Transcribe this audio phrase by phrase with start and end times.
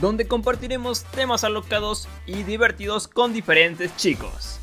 [0.00, 4.60] donde compartiremos temas alocados y divertidos con diferentes chicos.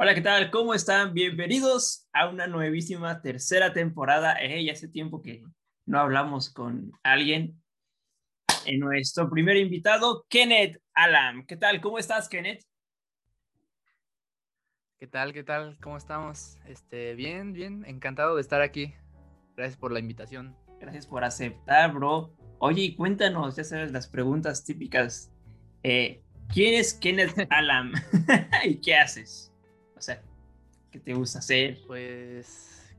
[0.00, 0.50] Hola, ¿qué tal?
[0.50, 1.12] ¿Cómo están?
[1.12, 4.36] Bienvenidos a una nuevísima tercera temporada.
[4.40, 5.42] Eh, hace tiempo que
[5.86, 7.60] no hablamos con alguien.
[8.64, 11.46] En nuestro primer invitado, Kenneth Alam.
[11.46, 11.80] ¿Qué tal?
[11.80, 12.62] ¿Cómo estás, Kenneth?
[15.00, 15.32] ¿Qué tal?
[15.32, 15.78] ¿Qué tal?
[15.80, 16.58] ¿Cómo estamos?
[16.66, 18.94] Este, bien, bien, encantado de estar aquí.
[19.56, 20.56] Gracias por la invitación.
[20.80, 22.32] Gracias por aceptar, bro.
[22.60, 25.30] Oye, cuéntanos, ya sabes, las preguntas típicas.
[25.82, 27.92] Eh, ¿Quién es Kenneth Alam?
[28.64, 29.52] ¿Y qué haces?
[29.96, 30.22] O sea,
[30.90, 31.78] ¿qué te gusta hacer?
[31.86, 32.94] Pues,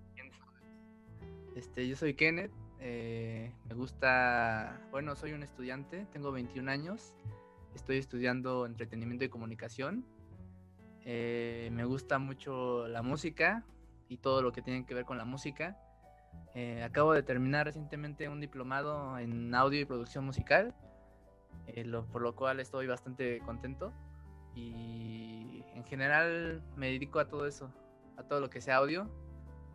[1.55, 2.51] este, yo soy Kenneth.
[2.79, 7.13] eh, me gusta, bueno, soy un estudiante, tengo 21 años.
[7.75, 10.05] Estoy estudiando entretenimiento y comunicación.
[11.05, 13.65] Eh, me gusta mucho la música
[14.09, 15.77] y todo lo que tiene que ver con la música.
[16.55, 20.73] Eh, acabo de terminar recientemente un diplomado en audio y producción musical,
[21.67, 23.93] eh, lo- por lo cual estoy bastante contento.
[24.55, 27.71] Y en general me dedico a todo eso,
[28.17, 29.07] a todo lo que sea audio.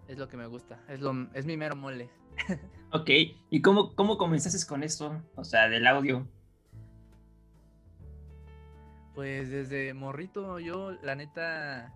[0.09, 2.11] Es lo que me gusta, es, lo, es mi mero mole.
[2.93, 3.11] Ok,
[3.51, 5.21] ¿y cómo, cómo comenzaste con esto?
[5.35, 6.29] O sea, del audio.
[9.17, 11.93] Pues desde morrito yo, la neta,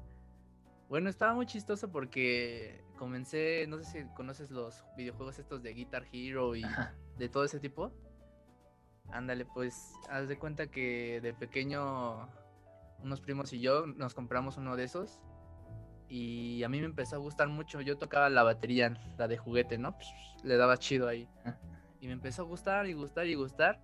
[0.88, 6.04] bueno, estaba muy chistoso porque comencé, no sé si conoces los videojuegos estos de Guitar
[6.12, 6.94] Hero y Ajá.
[7.18, 7.92] de todo ese tipo.
[9.10, 12.28] Ándale, pues haz de cuenta que de pequeño
[13.02, 15.20] unos primos y yo nos compramos uno de esos
[16.08, 17.80] y a mí me empezó a gustar mucho.
[17.80, 19.96] Yo tocaba la batería, la de juguete, ¿no?
[20.42, 21.28] Le daba chido ahí.
[21.44, 21.58] Ajá.
[22.00, 23.80] Y me empezó a gustar y gustar y gustar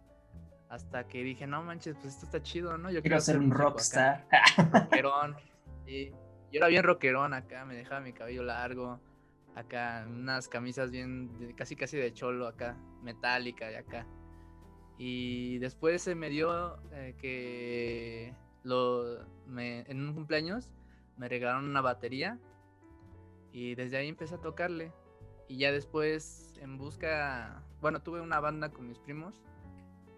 [0.69, 2.91] hasta que dije, no manches, pues esto está chido, ¿no?
[2.91, 3.71] Yo Quiero ser un músico acá".
[3.71, 4.27] rockstar.
[4.73, 5.37] rockerón.
[5.87, 6.13] Sí.
[6.53, 9.01] Yo era bien rockerón acá, me dejaba mi cabello largo,
[9.55, 14.07] acá unas camisas bien, de- casi casi de cholo acá, metálica y acá.
[14.99, 20.71] Y después se me dio eh, que lo, me- en un cumpleaños
[21.17, 22.39] me regalaron una batería
[23.53, 24.93] y desde ahí empecé a tocarle.
[25.49, 29.43] Y ya después en busca, bueno, tuve una banda con mis primos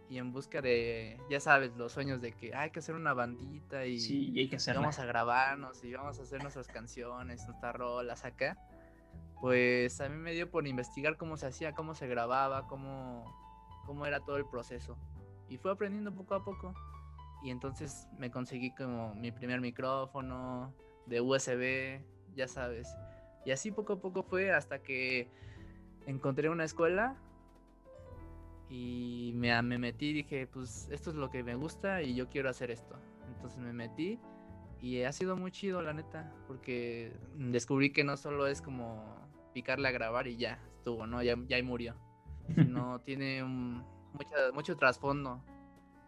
[0.08, 3.12] y en busca de, ya sabes, los sueños de que "Ah, hay que hacer una
[3.12, 7.44] bandita y Sí, y hay que vamos a grabarnos y vamos a hacer nuestras canciones,
[7.46, 8.56] nuestras rolas acá.
[9.40, 13.24] Pues a mí me dio por investigar cómo se hacía, cómo se grababa, cómo,
[13.84, 14.96] cómo era todo el proceso.
[15.48, 16.72] Y fui aprendiendo poco a poco.
[17.42, 20.72] Y entonces me conseguí como mi primer micrófono
[21.06, 22.00] de USB,
[22.34, 22.88] ya sabes.
[23.44, 25.30] Y así poco a poco fue hasta que
[26.06, 27.16] encontré una escuela
[28.69, 32.28] y me, me metí y dije, pues esto es lo que me gusta y yo
[32.28, 32.97] quiero hacer esto.
[33.28, 34.19] Entonces me metí
[34.81, 39.04] y ha sido muy chido, la neta, porque descubrí que no solo es como
[39.53, 41.22] picarle a grabar y ya estuvo, ¿no?
[41.22, 41.94] Ya, ya murió.
[42.69, 45.43] No tiene un- mucha- mucho trasfondo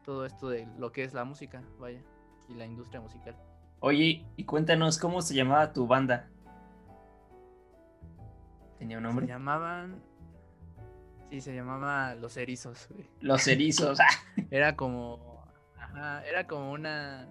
[0.04, 2.02] todo esto de lo que es la música, vaya,
[2.48, 3.36] y la industria musical.
[3.80, 6.28] Oye, y cuéntanos cómo se llamaba tu banda.
[8.78, 9.26] ¿Tenía un Se nombre?
[9.26, 10.02] llamaban...
[11.30, 13.08] Sí, se llamaba Los Erizos, güey.
[13.20, 14.00] Los erizos.
[14.00, 14.44] ah.
[14.50, 15.44] Era como.
[15.76, 17.28] Ajá, era como una.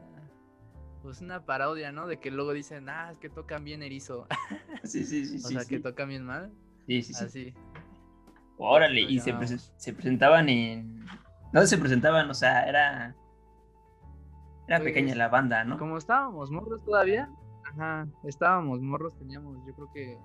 [1.01, 2.07] Pues una parodia, ¿no?
[2.07, 4.27] De que luego dicen, ah, es que tocan bien erizo.
[4.83, 5.37] Sí, sí, sí.
[5.37, 5.69] o sí, sea, sí.
[5.69, 6.51] que tocan bien mal.
[6.85, 7.25] Sí, sí, sí.
[7.25, 7.53] Así.
[8.57, 9.33] Órale, y se,
[9.93, 11.05] presentaban en.
[11.51, 12.29] ¿Dónde se presentaban?
[12.29, 13.15] O sea, era.
[14.67, 15.77] Era pequeña Pues, la banda, ¿no?
[15.77, 17.29] Como estábamos morros todavía.
[17.65, 20.17] Ajá, estábamos morros, teníamos, yo creo que.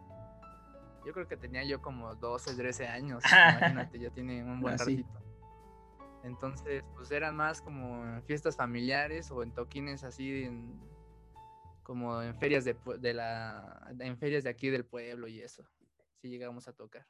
[1.04, 3.22] Yo creo que tenía yo como 12, 13 años.
[3.58, 5.08] imagínate, ya tiene un buen Ah, ratito.
[6.24, 10.80] Entonces, pues eran más como en fiestas familiares o en toquines así en,
[11.82, 15.64] como en ferias de, de la en ferias de aquí del pueblo y eso.
[16.20, 17.04] Sí llegamos a tocar.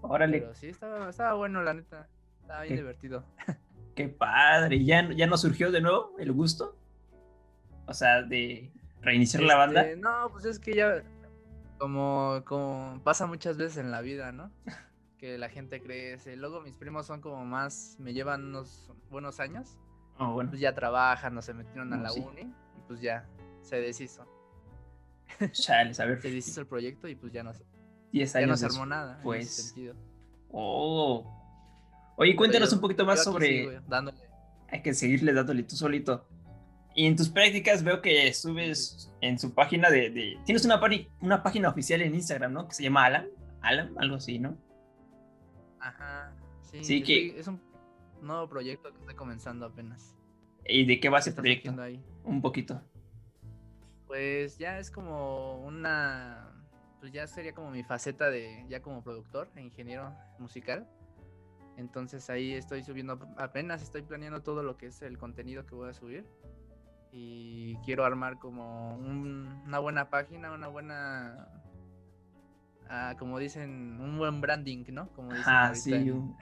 [0.00, 2.08] Órale, Pero sí estaba, estaba bueno, la neta.
[2.40, 2.80] Estaba bien ¿Qué?
[2.80, 3.24] divertido.
[3.94, 4.82] qué padre.
[4.82, 6.78] ¿Ya, ¿Ya no surgió de nuevo el gusto?
[7.86, 8.72] O sea, de
[9.02, 9.82] reiniciar la banda.
[9.82, 11.02] Este, No, pues es que ya
[11.82, 14.52] como, como pasa muchas veces en la vida, ¿no?
[15.18, 16.36] Que la gente crece.
[16.36, 19.76] Luego mis primos son como más, me llevan unos buenos años.
[20.16, 22.20] Oh, bueno, Pues ya trabajan o se metieron a No, la sí.
[22.20, 23.26] uni y pues ya
[23.62, 24.24] se deshizo.
[25.50, 26.22] chales, a ver.
[26.22, 27.64] Se deshizo el proyecto y pues ya no, se-
[28.12, 29.10] 10 ya no se armó nada.
[29.10, 29.46] en después.
[29.48, 29.94] ese sentido.
[30.52, 32.14] Oh.
[32.16, 33.80] Oye, cuéntanos yo- un poquito más sobre.
[33.88, 34.18] dándole.
[34.68, 36.28] hay que seguirle dándole tú solito.
[36.94, 40.38] Y en tus prácticas veo que subes en su página de...
[40.44, 40.80] Tienes una,
[41.20, 42.68] una página oficial en Instagram, ¿no?
[42.68, 43.28] Que se llama Alan.
[43.62, 44.58] Alan, algo así, ¿no?
[45.80, 46.34] Ajá.
[46.82, 47.38] Sí, que...
[47.38, 47.60] es un
[48.20, 50.16] nuevo proyecto que estoy comenzando apenas.
[50.66, 51.80] ¿Y de qué va ese proyecto?
[51.80, 52.02] Ahí?
[52.24, 52.82] Un poquito.
[54.06, 56.50] Pues ya es como una...
[57.00, 58.66] Pues ya sería como mi faceta de...
[58.68, 60.86] Ya como productor e ingeniero musical.
[61.78, 65.88] Entonces ahí estoy subiendo, apenas estoy planeando todo lo que es el contenido que voy
[65.88, 66.26] a subir
[67.12, 71.46] y quiero armar como una buena página, una buena,
[72.88, 75.10] ah, como dicen, un buen branding, ¿no?
[75.10, 76.36] Como ah, sí, un,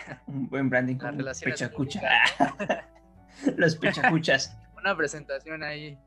[0.48, 2.00] buen branding con pechacucha.
[3.56, 4.56] Los pechacuchas.
[4.78, 5.98] una presentación ahí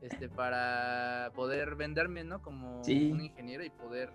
[0.00, 2.42] este, para poder venderme, ¿no?
[2.42, 4.12] Como un ingeniero y poder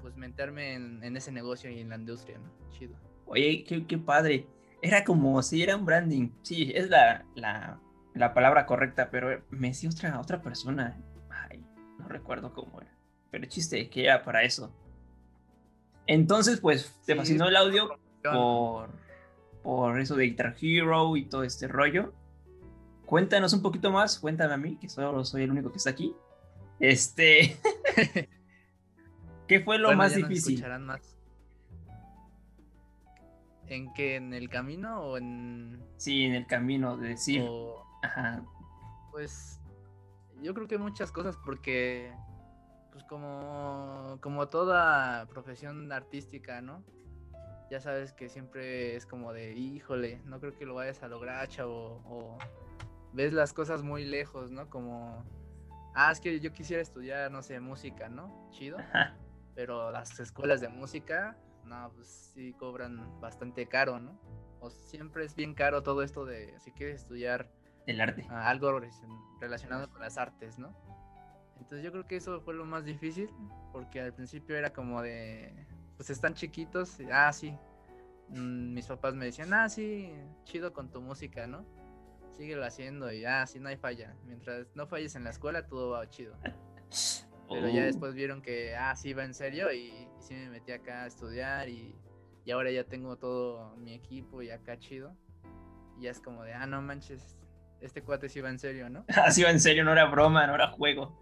[0.00, 2.52] pues meterme en, en, ese negocio y en la industria, ¿no?
[2.70, 2.94] Chido.
[3.26, 4.46] Oye, qué, qué padre.
[4.82, 6.28] Era como si era un branding.
[6.42, 7.80] Sí, es la, la
[8.14, 10.96] la palabra correcta, pero me decía otra, otra persona.
[11.28, 11.64] Ay,
[11.98, 12.92] no recuerdo cómo era.
[13.30, 14.72] Pero chiste, que era para eso.
[16.06, 18.90] Entonces, pues, te fascinó el audio por,
[19.62, 22.12] por eso de Guitar Hero y todo este rollo.
[23.06, 26.14] Cuéntanos un poquito más, cuéntame a mí, que solo soy el único que está aquí.
[26.78, 27.56] Este.
[29.48, 30.64] ¿Qué fue lo más difícil?
[30.80, 31.16] Más.
[33.66, 34.16] ¿En qué?
[34.16, 35.82] ¿En el camino o en.?
[35.96, 37.42] Sí, en el camino, de decir.
[38.04, 38.44] Ajá.
[39.10, 39.60] Pues
[40.42, 42.12] yo creo que muchas cosas porque
[42.92, 46.84] pues como como toda profesión artística, ¿no?
[47.70, 51.48] Ya sabes que siempre es como de, híjole, no creo que lo vayas a lograr,
[51.48, 52.38] chavo, o
[53.14, 54.68] ves las cosas muy lejos, ¿no?
[54.68, 55.24] Como,
[55.94, 58.48] ah, es que yo quisiera estudiar, no sé, música, ¿no?
[58.50, 58.76] Chido.
[59.54, 64.20] Pero las escuelas de música, no, pues sí cobran bastante caro, ¿no?
[64.60, 67.50] O siempre es bien caro todo esto de si quieres estudiar
[67.86, 68.26] el arte.
[68.30, 68.80] algo
[69.40, 70.74] relacionado con las artes, ¿no?
[71.56, 73.30] Entonces yo creo que eso fue lo más difícil,
[73.72, 75.66] porque al principio era como de,
[75.96, 77.56] pues están chiquitos, ah, sí.
[78.28, 80.12] Mm, mis papás me decían, ah, sí,
[80.44, 81.64] chido con tu música, ¿no?
[82.32, 84.14] Síguelo haciendo y ah, sí, no hay falla.
[84.24, 86.36] Mientras no falles en la escuela, todo va chido.
[87.48, 87.84] Pero ya oh.
[87.84, 91.06] después vieron que, ah, sí, va en serio y, y sí me metí acá a
[91.06, 91.94] estudiar y,
[92.44, 95.16] y ahora ya tengo todo mi equipo y acá chido.
[95.98, 97.38] Y ya es como de, ah, no manches,
[97.80, 99.04] este cuate sí iba en serio, ¿no?
[99.30, 101.18] sí iba en serio, no era broma, no era juego.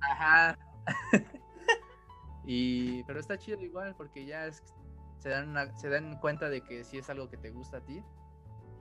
[0.00, 0.58] Ajá.
[2.46, 4.50] y, pero está chido igual porque ya
[5.18, 8.02] se, dan se dan cuenta de que sí es algo que te gusta a ti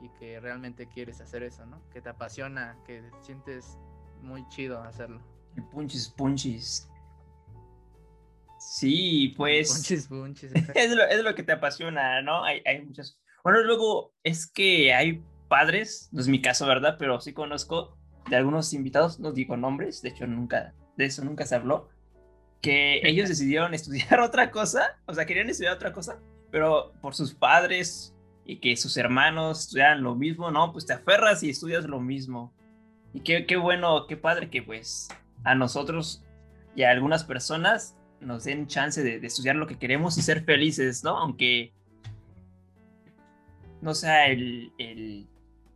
[0.02, 1.82] y que realmente quieres hacer eso, ¿no?
[1.90, 3.78] Que te apasiona, que sientes
[4.22, 5.22] muy chido hacerlo.
[5.56, 6.90] El punchis punchis.
[8.60, 9.72] Sí, pues.
[9.74, 10.52] Punchis punchis.
[10.76, 12.44] es, lo, es lo que te apasiona, ¿no?
[12.44, 13.18] Hay, hay muchas.
[13.44, 16.96] Bueno, luego es que hay padres, no es mi caso, ¿verdad?
[16.98, 17.96] Pero sí conozco
[18.28, 21.90] de algunos invitados, no digo nombres, de hecho nunca, de eso nunca se habló,
[22.60, 26.18] que ellos decidieron estudiar otra cosa, o sea, querían estudiar otra cosa,
[26.50, 28.16] pero por sus padres
[28.46, 32.52] y que sus hermanos estudiaran lo mismo, no, pues te aferras y estudias lo mismo.
[33.14, 35.08] Y qué, qué bueno, qué padre que pues
[35.44, 36.24] a nosotros
[36.76, 40.46] y a algunas personas nos den chance de, de estudiar lo que queremos y ser
[40.46, 41.16] felices, ¿no?
[41.16, 41.74] Aunque
[43.84, 45.28] no sea el, el,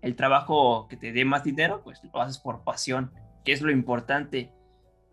[0.08, 3.12] el trabajo que te dé más dinero, pues lo haces por pasión,
[3.44, 4.52] que es lo importante.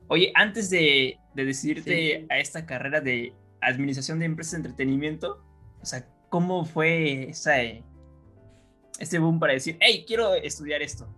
[0.09, 5.45] Oye, antes de, decidirte a esta carrera de administración de empresas de entretenimiento,
[5.83, 7.57] o sea, ¿cómo fue esa,
[8.99, 11.13] ese boom para decir, hey, quiero estudiar esto?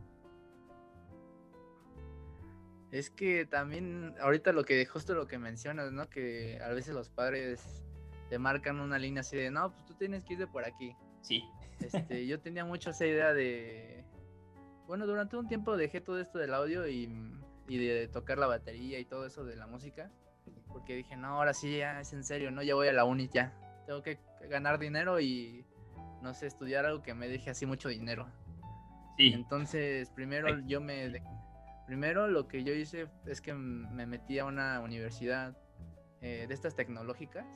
[2.92, 6.08] Es que también, ahorita lo que justo lo que mencionas, ¿no?
[6.08, 7.84] Que a veces los padres
[8.30, 10.96] te marcan una línea así de, no, pues tú tienes que ir de por aquí.
[11.20, 11.44] Sí.
[11.80, 14.04] Este, yo tenía mucho esa idea de.
[14.86, 17.06] Bueno, durante un tiempo dejé todo esto del audio y,
[17.68, 20.10] de tocar la batería y todo eso de la música.
[20.68, 23.28] Porque dije, no, ahora sí, ya es en serio, no, ya voy a la uni
[23.28, 23.52] ya.
[23.86, 24.18] Tengo que
[24.48, 25.64] ganar dinero y,
[26.22, 28.28] no sé, estudiar algo que me deje así mucho dinero.
[29.16, 29.32] Sí.
[29.32, 31.22] Entonces, primero yo me.
[31.86, 35.56] Primero lo que yo hice es que me metí a una universidad
[36.20, 37.46] eh, de estas tecnológicas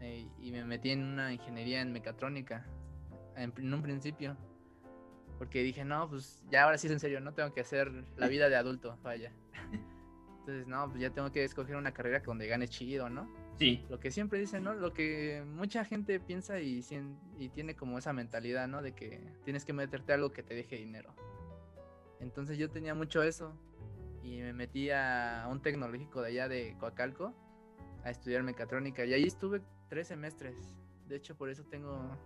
[0.00, 2.66] eh, y me metí en una ingeniería en mecatrónica
[3.36, 4.36] en, un principio.
[5.38, 8.28] Porque dije, no, pues ya ahora sí es en serio, no tengo que hacer la
[8.28, 9.32] vida de adulto, vaya.
[10.40, 13.30] Entonces, no, pues ya tengo que escoger una carrera donde gane chido, ¿no?
[13.58, 13.84] Sí.
[13.88, 14.74] Lo que siempre dicen, ¿no?
[14.74, 16.84] Lo que mucha gente piensa y,
[17.38, 18.82] y tiene como esa mentalidad, ¿no?
[18.82, 21.14] De que tienes que meterte algo que te deje dinero.
[22.20, 23.54] Entonces yo tenía mucho eso
[24.22, 27.34] y me metí a un tecnológico de allá de Coacalco
[28.04, 30.54] a estudiar mecatrónica y ahí estuve tres semestres.
[31.08, 32.16] De hecho, por eso tengo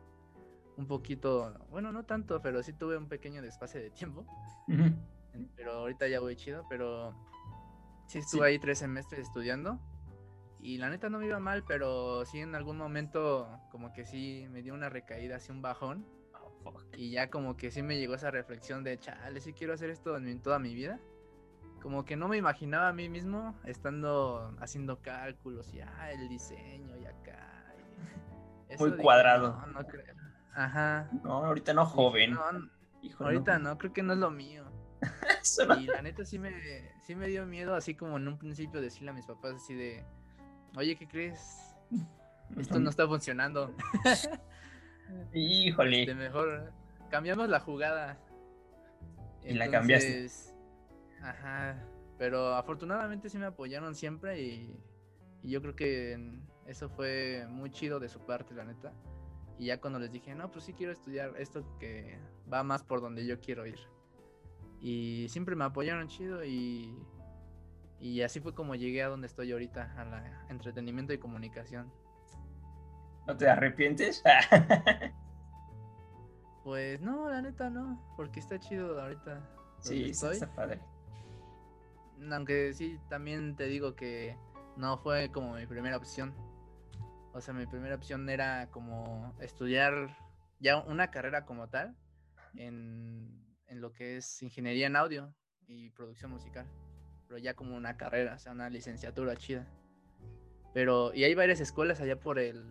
[0.77, 4.27] un poquito, bueno, no tanto, pero sí tuve un pequeño desfase de tiempo.
[5.57, 7.15] Pero ahorita ya voy chido, pero
[8.07, 9.81] sí estuve ahí tres semestres estudiando.
[10.61, 14.47] Y la neta no me iba mal, pero sí en algún momento como que sí
[14.51, 16.07] me dio una recaída, así un bajón.
[16.65, 19.91] Oh, y ya como que sí me llegó esa reflexión de, chale, sí quiero hacer
[19.91, 20.99] esto en toda mi vida.
[21.83, 26.97] Como que no me imaginaba a mí mismo estando haciendo cálculos y ah, el diseño
[26.97, 27.75] y acá.
[28.79, 29.61] Muy cuadrado.
[29.67, 30.14] no, no creo.
[30.55, 31.09] Ajá.
[31.23, 32.37] No, ahorita no joven.
[33.19, 33.77] ahorita no.
[33.79, 34.65] creo que no es lo mío.
[35.81, 36.51] Y la neta sí me,
[37.03, 40.03] sí me dio miedo, así como en un principio decirle a mis papás así de,
[40.77, 41.75] oye, ¿qué crees?
[42.57, 43.75] Esto no está funcionando.
[45.35, 45.97] Híjole.
[45.97, 46.73] De este, mejor
[47.11, 48.19] cambiamos la jugada.
[49.45, 50.29] Y la cambiaste.
[51.21, 51.77] Ajá.
[52.17, 54.81] Pero afortunadamente sí me apoyaron siempre y,
[55.43, 56.33] y yo creo que
[56.67, 58.93] eso fue muy chido de su parte, la neta.
[59.59, 62.19] Y ya cuando les dije, no, pues sí quiero estudiar esto que
[62.53, 63.79] va más por donde yo quiero ir.
[64.81, 66.95] Y siempre me apoyaron chido y,
[68.01, 71.91] y así fue como llegué a donde estoy ahorita, a la entretenimiento y comunicación.
[73.27, 74.23] ¿No te arrepientes?
[76.65, 79.49] pues no, la neta no, porque está chido ahorita.
[79.79, 80.81] Sí, está padre.
[82.31, 84.37] Aunque sí, también te digo que
[84.77, 86.35] no fue como mi primera opción.
[87.35, 90.17] O sea, mi primera opción era como estudiar
[90.61, 91.97] ya una carrera como tal
[92.55, 95.35] en, lo que es ingeniería en audio
[95.67, 96.65] y producción musical.
[97.27, 99.67] Pero ya como una carrera, o sea, una licenciatura chida.
[100.73, 102.63] Pero, y hay varias escuelas allá por el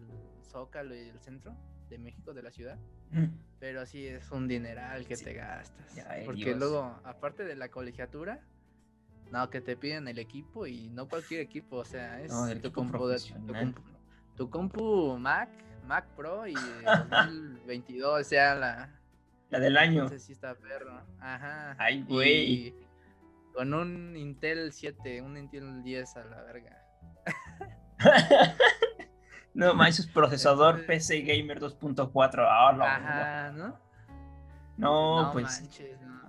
[0.50, 1.58] Zócalo y el centro
[1.90, 2.80] de México, de la ciudad.
[3.60, 5.94] Pero así es un dineral que te gastas.
[6.26, 8.40] porque luego, aparte de la colegiatura,
[9.30, 12.72] no, que te piden el equipo y no cualquier equipo, o sea, es no, tu,
[12.72, 12.98] compu,
[13.46, 13.93] tu compu
[15.20, 15.50] Mac,
[15.86, 18.90] Mac Pro y 2022 sea la...
[19.50, 20.04] La del año.
[20.04, 21.00] Entonces sí está perro.
[21.20, 21.76] Ajá.
[21.78, 22.74] Ay, güey.
[23.54, 26.82] Con un Intel 7, un Intel 10 a la verga.
[29.54, 32.48] no manches, procesador PC Gamer 2.4.
[32.82, 33.80] Ajá, ¿no?
[34.78, 35.62] No, pues.
[35.62, 36.20] Manches, no.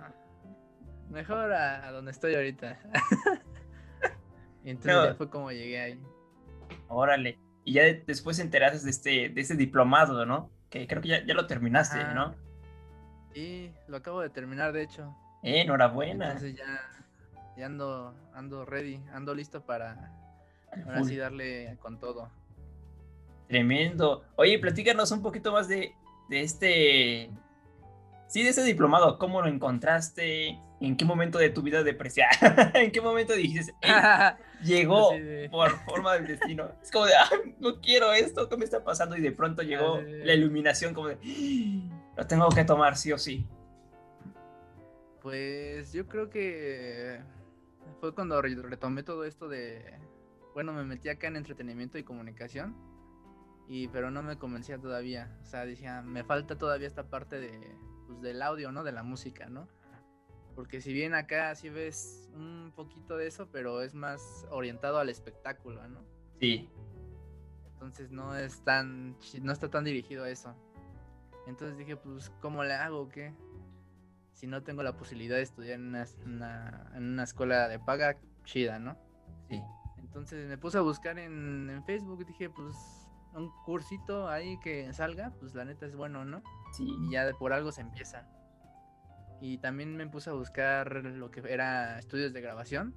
[1.09, 2.77] Mejor a, donde estoy ahorita.
[4.63, 6.03] entonces fue como llegué ahí.
[6.89, 10.49] Órale y ya después enteraste de este, de este diplomado, ¿no?
[10.69, 12.33] Que creo que ya, ya lo terminaste, ¿no?
[13.33, 15.13] Sí, lo acabo de terminar, de hecho.
[15.43, 16.27] Eh, enhorabuena.
[16.27, 16.81] Entonces ya,
[17.57, 20.13] ya ando, ando ready, ando listo para
[20.85, 22.29] ahora sí darle con todo.
[23.47, 24.23] Tremendo.
[24.37, 25.93] Oye, platícanos un poquito más de,
[26.29, 27.29] de este
[28.27, 30.59] Sí, de ese diplomado, ¿cómo lo encontraste?
[30.85, 32.31] ¿En qué momento de tu vida depreciada?
[32.75, 33.73] ¿En qué momento dijiste,
[34.63, 35.11] llegó
[35.49, 36.71] por forma del destino?
[36.81, 39.17] Es como de, ah, no quiero esto, ¿qué me está pasando?
[39.17, 41.17] Y de pronto llegó la iluminación como de,
[42.15, 43.47] lo tengo que tomar sí o sí.
[45.21, 47.19] Pues yo creo que
[47.99, 49.97] fue cuando retomé todo esto de,
[50.53, 52.75] bueno, me metí acá en entretenimiento y comunicación,
[53.67, 57.75] y pero no me convencía todavía, o sea, decía, me falta todavía esta parte de
[58.05, 58.83] pues, del audio, ¿no?
[58.83, 59.67] De la música, ¿no?
[60.55, 65.09] Porque si bien acá sí ves un poquito de eso, pero es más orientado al
[65.09, 65.99] espectáculo, ¿no?
[66.39, 66.69] Sí.
[67.73, 70.55] Entonces no es tan, no está tan dirigido a eso.
[71.45, 73.33] Entonces dije, pues, ¿cómo le hago qué?
[74.33, 78.79] Si no tengo la posibilidad de estudiar en una, en una escuela de paga chida,
[78.79, 78.97] ¿no?
[79.49, 79.61] Sí.
[79.99, 82.75] Entonces me puse a buscar en, en Facebook, dije, pues,
[83.33, 86.41] un cursito ahí que salga, pues la neta es bueno, ¿no?
[86.71, 86.87] Sí.
[87.01, 88.27] Y ya de por algo se empieza.
[89.41, 92.95] Y también me puse a buscar lo que era estudios de grabación,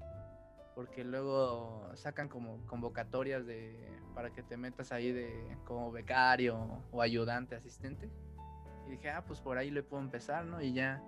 [0.75, 7.03] porque luego sacan como convocatorias de para que te metas ahí de como becario o
[7.03, 8.11] ayudante, asistente.
[8.87, 10.61] Y dije, ah, pues por ahí le puedo empezar, ¿no?
[10.61, 11.03] Y ya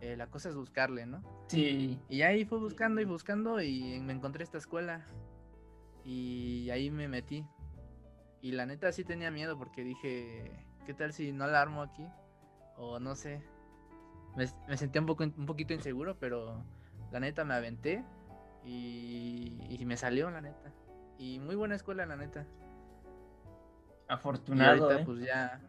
[0.00, 1.22] eh, la cosa es buscarle, ¿no?
[1.48, 2.00] Sí.
[2.08, 5.04] Y ahí fui buscando y buscando y me encontré esta escuela.
[6.04, 7.46] Y ahí me metí.
[8.42, 12.06] Y la neta sí tenía miedo porque dije, ¿qué tal si no la armo aquí?
[12.76, 13.42] O no sé.
[14.36, 16.64] Me, sentía un, poco, un poquito inseguro, pero
[17.12, 18.04] la neta me aventé
[18.64, 20.72] y, me salió, la neta.
[21.18, 22.46] Y muy buena escuela, la neta.
[24.08, 24.76] Afortunado.
[24.76, 25.04] Y ahorita, ¿eh?
[25.04, 25.60] pues ya,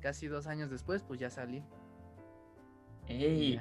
[0.00, 1.64] casi dos años después, pues ya salí.
[3.08, 3.60] ¡Ey!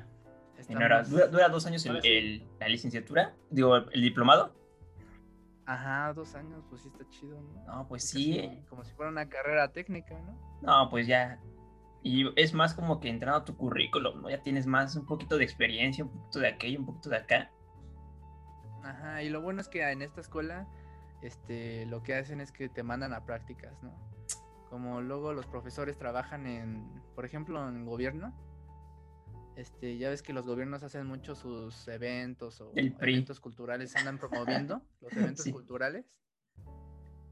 [0.68, 3.34] ¿Dura, dos años el, la licenciatura?
[3.50, 4.54] Digo, el diplomado.
[5.66, 7.64] Ajá, dos años, pues sí está chido, ¿no?
[7.66, 8.64] No, pues sí.
[8.70, 10.60] como si fuera una carrera técnica, ¿no?
[10.62, 11.40] No, pues ya.
[12.02, 14.30] Y es más como que entrando a tu currículum, ¿no?
[14.30, 17.52] Ya tienes más, un poquito de experiencia, un poquito de aquello, un poquito de acá.
[18.84, 20.68] Ajá, y lo bueno es que en esta escuela,
[21.22, 24.10] este, lo que hacen es que te mandan a prácticas, ¿no?
[24.70, 28.34] como luego los profesores trabajan en, por ejemplo, en gobierno,
[29.56, 34.82] este, ya ves que los gobiernos hacen mucho sus eventos o eventos culturales, andan promoviendo
[35.02, 36.06] los eventos culturales.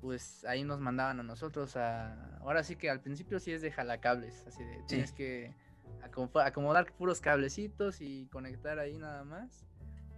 [0.01, 2.37] Pues ahí nos mandaban a nosotros a.
[2.39, 5.55] Ahora sí que al principio sí es de jalacables, así de tienes que
[6.01, 9.65] acomodar puros cablecitos y conectar ahí nada más.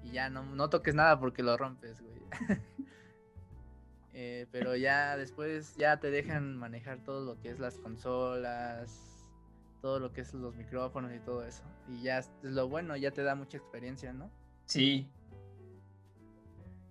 [0.03, 2.21] Y ya no, no toques nada porque lo rompes, güey.
[4.21, 9.25] Eh, pero ya después ya te dejan manejar todo lo que es las consolas,
[9.81, 11.63] todo lo que es los micrófonos y todo eso.
[11.87, 14.29] Y ya es lo bueno, ya te da mucha experiencia, ¿no?
[14.65, 15.09] Sí.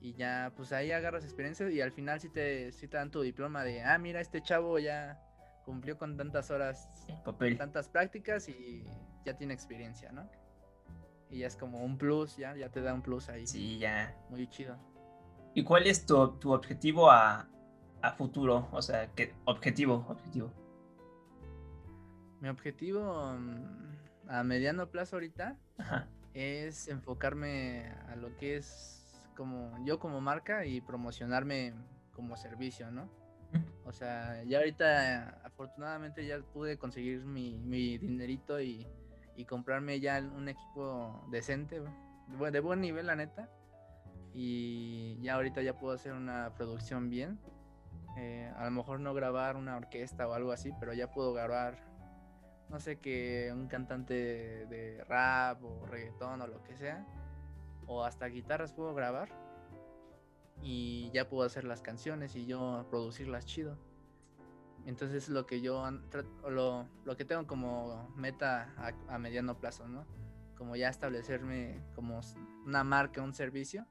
[0.00, 3.20] Y ya, pues ahí agarras experiencia y al final sí te, sí te dan tu
[3.20, 5.20] diploma de, ah, mira, este chavo ya
[5.64, 6.88] cumplió con tantas horas,
[7.24, 7.58] Papel.
[7.58, 8.84] tantas prácticas y
[9.24, 10.30] ya tiene experiencia, ¿no?
[11.30, 13.46] Y ya es como un plus, ya, ya te da un plus ahí.
[13.46, 14.16] Sí, ya.
[14.30, 14.78] Muy chido.
[15.54, 17.48] ¿Y cuál es tu, objetivo a,
[18.16, 18.68] futuro?
[18.72, 20.06] O sea, ¿qué objetivo?
[20.08, 20.52] Objetivo.
[22.40, 25.56] Mi objetivo mm, a mediano plazo ahorita
[26.34, 28.97] es enfocarme a lo que es
[29.38, 31.72] como yo como marca y promocionarme
[32.12, 33.08] como servicio, ¿no?
[33.84, 38.84] O sea, ya ahorita afortunadamente ya pude conseguir mi, dinerito y,
[39.36, 41.80] y, comprarme ya un equipo decente,
[42.50, 43.48] de buen nivel, la neta
[44.34, 47.38] y ya ahorita ya puedo hacer una producción bien.
[48.16, 51.78] Eh, a lo mejor no grabar una orquesta o algo así, pero ya puedo grabar,
[52.68, 54.14] no sé, que un cantante
[54.66, 57.06] de, rap o reggaetón o lo que sea,
[57.88, 59.28] o hasta guitarras puedo grabar
[60.62, 63.76] y ya puedo hacer las canciones y yo producirlas chido.
[64.86, 65.84] Entonces lo que yo
[66.48, 70.06] lo, lo que tengo como meta a, a mediano plazo, ¿no?
[70.56, 72.20] Como ya establecerme como
[72.64, 73.86] una marca, un servicio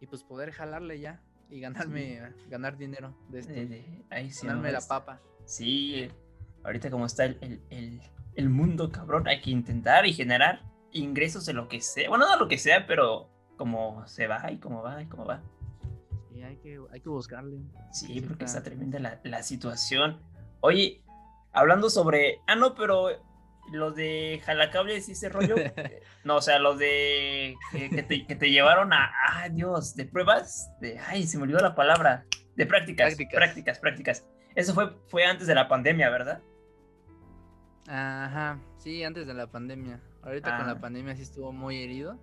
[0.00, 3.52] y pues poder jalarle ya y ganarme, ganar dinero de esto.
[4.10, 5.20] ahí sí, ganarme la papa.
[5.44, 6.08] Sí,
[6.64, 10.62] ahorita como está el, mundo, cabrón, hay que intentar y generar
[10.98, 12.08] ingresos de lo que sea.
[12.08, 15.42] Bueno, no lo que sea, pero como se va y cómo va y cómo va.
[16.32, 17.58] Sí, hay que, hay que buscarle.
[17.92, 20.20] Sí, porque está tremenda la, la situación.
[20.60, 21.02] Oye,
[21.52, 22.40] hablando sobre.
[22.46, 23.10] Ah, no, pero
[23.72, 25.54] los de jalacables y ese rollo.
[26.24, 31.26] no, o sea, los de que, te, llevaron a, ay Dios, de pruebas, de, ay,
[31.26, 32.24] se me olvidó la palabra,
[32.56, 34.26] de prácticas, prácticas, prácticas.
[34.54, 36.40] Eso fue, fue antes de la pandemia, ¿verdad?
[37.88, 40.00] Ajá, sí, antes de la pandemia.
[40.22, 40.80] Ahorita con la ah.
[40.80, 42.18] pandemia sí estuvo muy herido.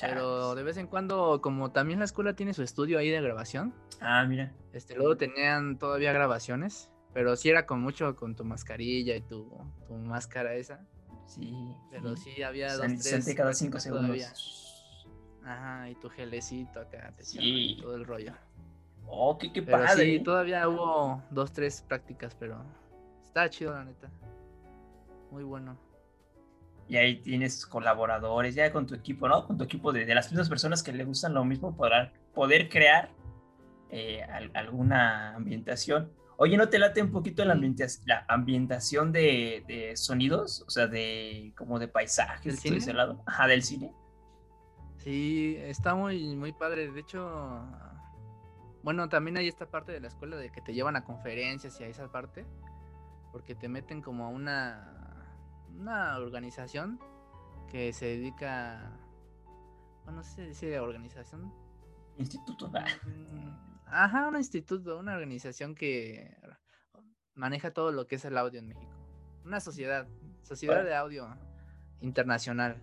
[0.00, 3.74] Pero de vez en cuando, como también la escuela tiene su estudio ahí de grabación.
[4.00, 4.52] Ah, mira.
[4.72, 6.90] Este, luego tenían todavía grabaciones.
[7.14, 9.50] Pero sí era con mucho con tu mascarilla y tu,
[9.88, 10.84] tu máscara esa.
[11.26, 11.74] Sí.
[11.90, 13.34] Pero sí, había dos, tres.
[13.34, 15.02] cada cinco segundos.
[15.42, 17.14] Ajá, y tu gelecito acá.
[17.20, 17.78] sí.
[17.80, 18.34] Todo el rollo.
[19.06, 20.04] Oh, qué, qué padre.
[20.04, 22.62] Sí, todavía hubo dos, tres prácticas, pero
[23.22, 24.10] está chido, la neta.
[25.30, 25.78] Muy bueno.
[26.88, 29.46] Y ahí tienes colaboradores, ya con tu equipo, ¿no?
[29.46, 32.68] Con tu equipo de, de las mismas personas que le gustan lo mismo, para poder
[32.68, 33.10] crear
[33.90, 34.22] eh,
[34.54, 36.12] alguna ambientación.
[36.38, 37.54] Oye, ¿no te late un poquito la,
[38.28, 40.64] ambientación de, sonidos?
[40.66, 43.22] O sea, de como de paisajes, ¿Del ese lado.
[43.26, 43.94] Ajá, del cine.
[44.98, 46.90] Sí, está muy, muy padre.
[46.90, 47.62] De hecho,
[48.82, 51.84] bueno, también hay esta parte de la escuela de que te llevan a conferencias y
[51.84, 52.44] a esa parte,
[53.32, 54.95] porque te meten como a una,
[55.78, 56.98] una organización
[57.70, 58.90] que se dedica,
[60.04, 61.52] bueno, no sé si dice organización.
[62.16, 62.68] Instituto.
[62.68, 66.36] Mm, Ajá, un instituto, una organización que
[67.34, 68.92] maneja todo lo que es el audio en México.
[69.44, 70.08] Una sociedad,
[70.42, 71.28] sociedad de audio
[72.00, 72.82] internacional.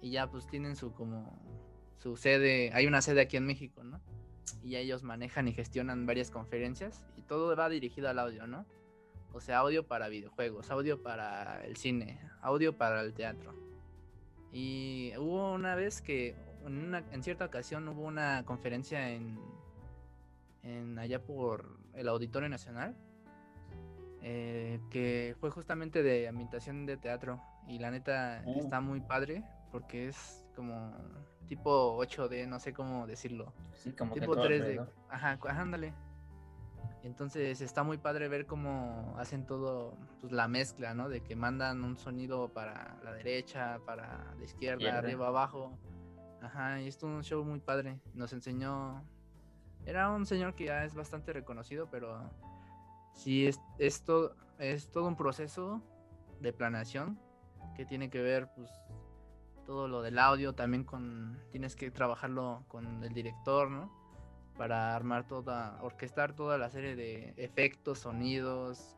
[0.00, 1.42] Y ya pues tienen su como
[1.98, 4.00] su sede, hay una sede aquí en México, ¿no?
[4.62, 8.66] Y ellos manejan y gestionan varias conferencias y todo va dirigido al audio, ¿no?
[9.36, 13.54] O sea, audio para videojuegos, audio para el cine, audio para el teatro.
[14.52, 19.38] Y hubo una vez que, en, una, en cierta ocasión, hubo una conferencia en
[20.66, 22.94] en allá por el Auditorio Nacional,
[24.22, 28.58] eh, que fue justamente de ambientación de teatro y la neta oh.
[28.58, 30.92] está muy padre porque es como
[31.46, 33.52] tipo 8D, no sé cómo decirlo.
[33.74, 34.86] Sí, como tipo 3D.
[35.08, 35.94] Ajá, ándale.
[37.06, 41.08] Entonces está muy padre ver cómo hacen todo, pues la mezcla, ¿no?
[41.08, 45.78] De que mandan un sonido para la derecha, para la izquierda, arriba, abajo.
[46.42, 48.00] Ajá, y esto es un show muy padre.
[48.14, 49.02] Nos enseñó
[49.86, 52.28] era un señor que ya es bastante reconocido, pero
[53.14, 55.80] sí es, esto es todo un proceso
[56.40, 57.18] de planeación
[57.76, 58.68] que tiene que ver pues
[59.64, 63.90] todo lo del audio también con tienes que trabajarlo con el director, ¿no?
[64.56, 68.96] Para armar toda, orquestar toda la serie de efectos, sonidos,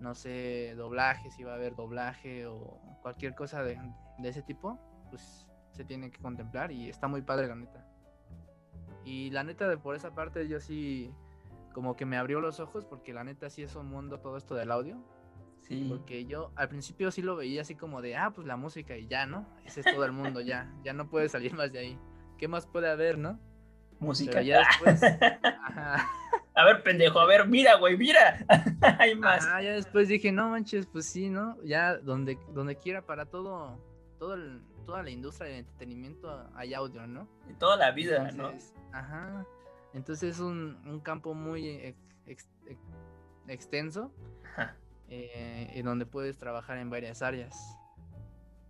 [0.00, 3.78] no sé, doblaje, si va a haber doblaje o cualquier cosa de,
[4.18, 4.78] de ese tipo,
[5.10, 7.86] pues se tiene que contemplar y está muy padre la neta.
[9.04, 11.12] Y la neta de por esa parte yo sí
[11.72, 14.54] como que me abrió los ojos porque la neta sí es un mundo todo esto
[14.54, 15.02] del audio.
[15.62, 15.86] Sí.
[15.88, 19.06] Porque yo al principio sí lo veía así como de, ah, pues la música y
[19.06, 19.46] ya, ¿no?
[19.64, 21.98] Ese es todo el mundo, ya, ya no puede salir más de ahí.
[22.36, 23.38] ¿Qué más puede haber, no?
[24.02, 24.32] Música.
[24.32, 26.10] Pero ya después, ajá,
[26.54, 28.44] A ver, pendejo, a ver, mira, güey, mira.
[28.98, 29.46] Hay más.
[29.46, 31.56] ajá, ya después dije, no manches, pues sí, ¿no?
[31.62, 33.78] Ya donde, donde quiera para todo,
[34.18, 37.28] todo el- toda la industria del entretenimiento hay audio, ¿no?
[37.46, 38.52] De toda la vida, ¿no?
[38.92, 39.46] Ajá.
[39.94, 42.80] Entonces es un, un campo muy ex- ex- ex-
[43.46, 44.12] extenso
[44.56, 44.74] Ajá.
[45.08, 47.78] eh, en donde puedes trabajar en varias áreas.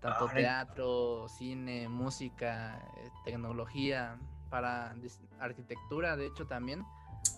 [0.00, 4.18] Tanto teatro, cine, música, eh, tecnología,
[4.52, 4.94] para
[5.40, 6.84] arquitectura, de hecho también,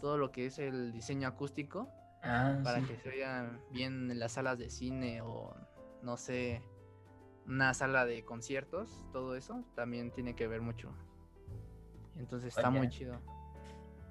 [0.00, 1.88] todo lo que es el diseño acústico,
[2.26, 2.86] Ah, para sí.
[2.86, 5.54] que se oiga bien en las salas de cine o
[6.02, 6.62] no sé,
[7.46, 10.90] una sala de conciertos, todo eso también tiene que ver mucho.
[12.18, 13.14] Entonces está muy chido.
[13.14, 13.34] Está muy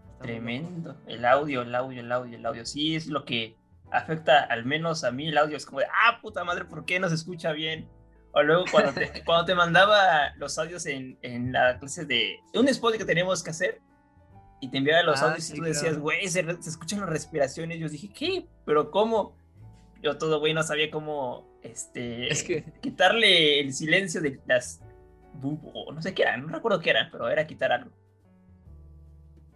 [0.07, 0.19] loco.
[0.21, 0.97] Tremendo.
[1.07, 2.65] El audio, el audio, el audio, el audio.
[2.65, 3.57] Sí, es lo que
[3.91, 5.57] afecta al menos a mí el audio.
[5.57, 7.89] Es como de, ah, puta madre, ¿por qué no se escucha bien?
[8.33, 12.67] O luego cuando te, cuando te mandaba los audios en, en la clase de un
[12.67, 13.81] spot que teníamos que hacer
[14.59, 17.79] y te enviaba los Ah, audios sí, y tú decías, güey, se, escuchan las respiraciones.
[17.79, 18.45] Yo dije, ¿qué?
[18.65, 19.37] ¿Pero cómo?
[20.01, 24.81] Yo todo, güey, no sabía cómo, este, Es que- quitarle el silencio de las,
[25.41, 27.91] o no sé qué eran, no recuerdo qué eran, pero era quitar algo.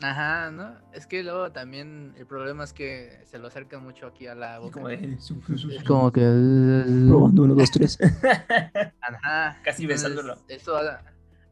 [0.02, 0.76] Ajá, ¿no?
[0.94, 4.60] Es que luego también el problema es que se lo acercan mucho aquí a la
[4.60, 4.74] boca.
[4.74, 6.22] como de, su- su- su- Es como que...
[6.22, 7.98] Probando uno, dos, tres.
[9.02, 9.60] Ajá.
[9.64, 10.36] Casi besándolo.
[10.48, 10.80] Eso,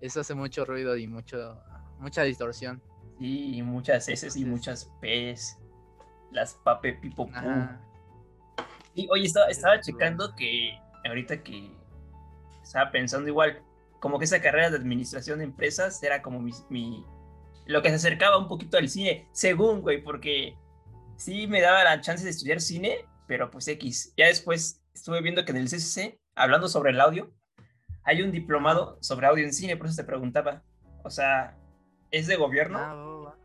[0.01, 1.59] eso hace mucho ruido y mucho,
[1.99, 2.81] mucha distorsión.
[3.19, 5.57] Sí, y muchas S y muchas P's.
[6.31, 7.29] Las pape pipo.
[8.93, 10.77] Y oye, estaba, estaba checando que
[11.07, 11.71] ahorita que
[12.61, 13.61] estaba pensando igual,
[13.99, 17.05] como que esa carrera de administración de empresas era como mi, mi-
[17.65, 20.55] lo que se acercaba un poquito al cine, según, güey, porque
[21.17, 24.13] sí me daba la chance de estudiar cine, pero pues X.
[24.17, 27.31] Ya después estuve viendo que en el CCC, hablando sobre el audio,
[28.03, 30.63] hay un diplomado sobre audio en cine, por eso te preguntaba.
[31.03, 31.57] O sea,
[32.11, 32.77] es de gobierno.
[32.79, 33.35] Ah.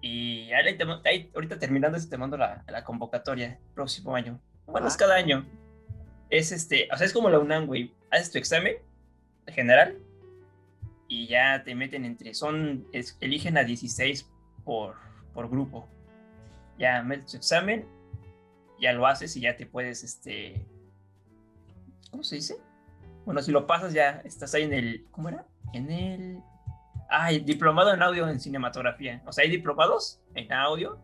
[0.00, 4.40] Y ahí te ahí, ahorita terminando te mando la, la convocatoria próximo año.
[4.66, 5.44] Bueno, es Ah, cada año.
[6.30, 7.92] Es este, o sea, es como la UNAM, güey.
[8.10, 8.76] Haces tu examen
[9.48, 9.96] general
[11.08, 14.30] y ya te meten entre, son, es- eligen a 16
[14.64, 14.96] por,
[15.32, 15.88] por grupo.
[16.78, 17.86] Ya metes tu examen,
[18.80, 20.66] ya lo haces y ya te puedes, este,
[22.10, 22.56] ¿cómo se dice?
[23.24, 25.46] Bueno, si lo pasas ya estás ahí en el, ¿cómo era?
[25.72, 26.38] En el,
[27.08, 29.22] ay, diplomado en audio en cinematografía.
[29.26, 31.00] O sea, hay diplomados en audio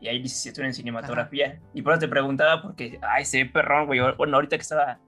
[0.00, 1.60] y hay licenciatura en cinematografía.
[1.72, 4.00] Y por eso te preguntaba porque, ay, se ve perrón, güey.
[4.16, 4.98] Bueno, ahorita que estaba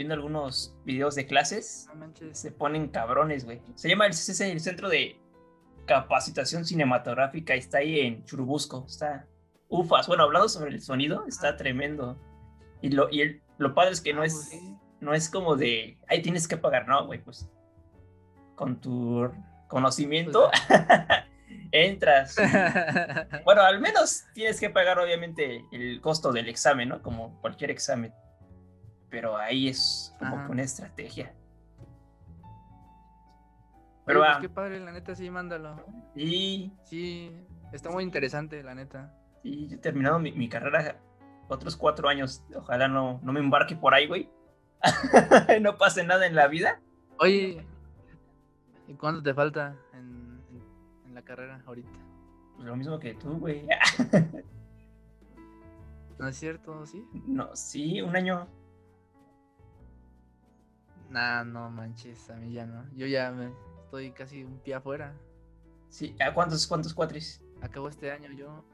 [0.00, 3.60] viendo algunos videos de clases, No se ponen cabrones, güey.
[3.74, 5.20] Se llama el CCC, el Centro de
[5.86, 8.84] Capacitación Cinematográfica, está ahí en Churubusco.
[8.86, 9.26] Está
[9.68, 10.06] ufas.
[10.06, 12.16] Bueno, hablando sobre el sonido, está tremendo.
[12.80, 14.62] Y lo, y el- lo padre es que no Ah, es, pues
[15.00, 17.46] no es como de, ahí tienes que pagar, no, güey, pues
[18.54, 19.30] con tu
[19.68, 20.50] conocimiento
[21.72, 22.36] entras.
[22.38, 22.42] y-
[23.44, 27.02] bueno, al menos tienes que pagar obviamente el costo del examen, ¿no?
[27.02, 28.14] Como cualquier examen.
[29.10, 30.46] Pero ahí es como Ajá.
[30.46, 31.34] que una estrategia.
[31.76, 31.86] Oye,
[34.06, 35.84] Pero pues va, qué padre, la neta, sí, mándalo.
[36.16, 37.30] y, Sí,
[37.72, 39.14] está muy interesante, la neta.
[39.42, 40.96] y yo he terminado mi, mi carrera
[41.48, 42.44] otros cuatro años.
[42.54, 44.30] Ojalá no, no me embarque por ahí, güey.
[45.60, 46.80] no pase nada en la vida.
[47.18, 47.66] Oye,
[48.88, 51.90] ¿y cuánto te falta en, en- en la carrera ahorita?
[52.56, 53.66] Pues lo mismo que tú, güey.
[56.18, 57.04] ¿No es cierto, sí?
[57.26, 58.46] no, sí, un año.
[61.10, 62.88] Nah, no manches, a mí ya no.
[62.94, 63.52] Yo ya me
[63.84, 65.12] estoy casi un pie afuera.
[65.88, 67.42] Sí, ¿a cuántos, cuántos cuatris?
[67.60, 68.64] Acabo este año yo.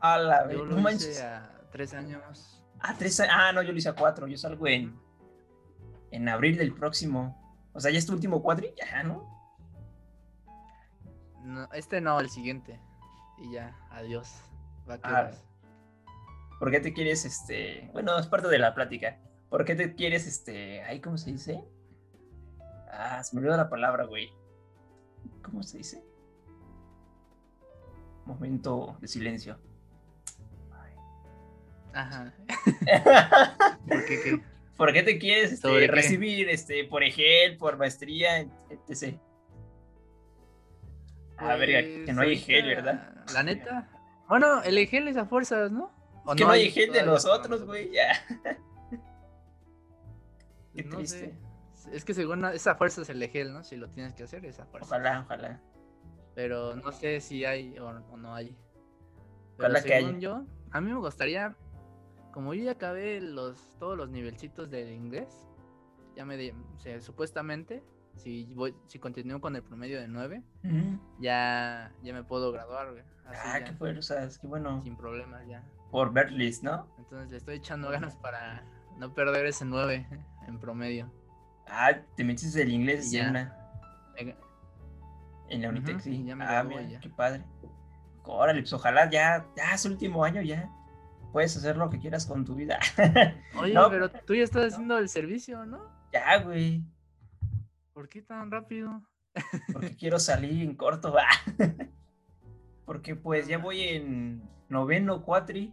[0.00, 1.20] A la vez, no manches.
[1.20, 2.64] a tres años.
[2.78, 4.28] Ah, tres Ah, no, yo lo hice a cuatro.
[4.28, 4.96] Yo salgo en,
[6.12, 7.38] en abril del próximo.
[7.72, 9.28] O sea, ya es tu último cuadri, ya, ¿no?
[11.42, 12.80] No, este no, el siguiente.
[13.38, 14.32] Y ya, adiós.
[14.38, 14.86] Ah.
[14.86, 15.44] Vaqueros.
[16.60, 17.90] ¿Por qué te quieres, este.
[17.92, 19.18] Bueno, es parte de la plática.
[19.52, 20.80] ¿Por qué te quieres, este.
[20.80, 21.62] Ay, ¿cómo se dice?
[22.90, 24.32] Ah, se me olvidó la palabra, güey.
[25.42, 26.02] ¿Cómo se dice?
[28.24, 29.58] Momento de silencio.
[30.70, 30.94] Ay.
[31.92, 32.34] Ajá.
[33.88, 34.42] ¿Por qué qué?
[34.74, 39.18] ¿Por qué te quieres este, recibir este, por EGEL, por maestría, etc?
[41.36, 43.24] Ah, verga, que Pues, no hay gel, ahorita, ¿verdad?
[43.34, 43.90] La neta.
[44.30, 45.90] Bueno, el gel es a fuerzas, ¿no?
[46.24, 48.14] ¿O Es que no hay gel de nosotros, güey, ya.
[50.74, 51.36] Qué No triste.
[51.74, 51.92] sé.
[51.96, 53.64] Es que según esa fuerza es el gel, ¿no?
[53.64, 54.86] Si lo tienes que hacer, esa fuerza.
[54.88, 55.60] Ojalá, ojalá.
[56.34, 58.56] Pero no sé si hay o, o no hay.
[59.56, 60.18] Pero Ojalá que según haya.
[60.18, 61.54] yo, a mí me gustaría,
[62.32, 65.28] como yo ya acabé los, todos los nivelcitos del inglés,
[66.16, 67.82] ya me o sea, supuestamente,
[68.16, 70.98] si voy, si continúo con el promedio de 9, Ujú.
[71.20, 73.02] ya, ya me puedo graduar, güey.
[73.26, 74.80] Así Ah, ya, qué fuerzas, qué bueno.
[74.82, 75.62] sin problemas ya.
[75.90, 76.86] Por Bertlis, ¿no?
[76.98, 78.64] Entonces le estoy echando ganas para
[78.98, 80.06] no perder ese 9
[80.48, 81.12] en promedio.
[81.66, 83.30] Ah, te metiste el inglés Y en, ya.
[83.30, 83.56] una-
[84.14, 84.36] Me-
[85.48, 86.24] en la Unitec, sí.
[86.24, 87.00] ya me ah, mira, ya.
[87.00, 87.44] qué padre.
[88.24, 90.70] Órale, pues ojalá ya, ya es último año, ya.
[91.32, 92.78] Puedes hacer lo que quieras con tu vida.
[93.58, 93.88] Oye, No.
[93.90, 95.80] pero tú ya estás haciendo el servicio, ¿no?
[96.12, 96.84] ya, güey.
[97.94, 99.02] ¿Por qué tan rápido?
[99.72, 101.12] Porque quiero salir en corto.
[101.12, 101.24] va.
[102.84, 105.72] Porque pues ya voy en noveno cuatri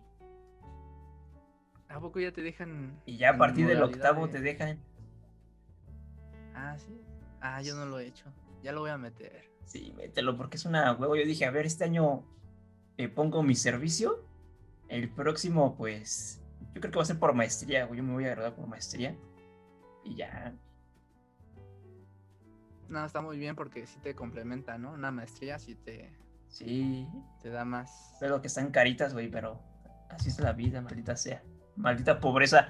[1.89, 3.01] ¿A poco ya te dejan?
[3.05, 4.79] y ya a partir del octavo de- te dejan.
[6.53, 7.01] Ah, sí.
[7.41, 8.25] Ah, yo no lo he hecho.
[8.63, 9.49] Ya lo voy a meter.
[9.65, 11.15] Sí, mételo porque es una huevo.
[11.15, 12.23] Yo dije, a ver, este año
[12.97, 14.25] eh, pongo mi servicio.
[14.87, 16.41] El próximo, pues,
[16.73, 17.97] yo creo que va a ser por maestría, güey.
[17.99, 19.15] Yo me voy a graduar por maestría.
[20.03, 20.53] Y ya.
[22.89, 24.93] No, está muy bien porque sí te complementa, ¿no?
[24.93, 26.11] Una maestría sí te,
[26.49, 27.07] Sí.
[27.41, 28.15] te da más.
[28.19, 29.61] Pero que están caritas, güey, pero
[30.09, 31.43] así es la vida, maldita sea.
[31.79, 32.69] Maldita pobreza.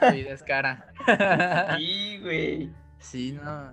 [0.00, 0.92] La vida es cara.
[1.78, 2.70] sí, güey.
[2.98, 3.72] sí, no.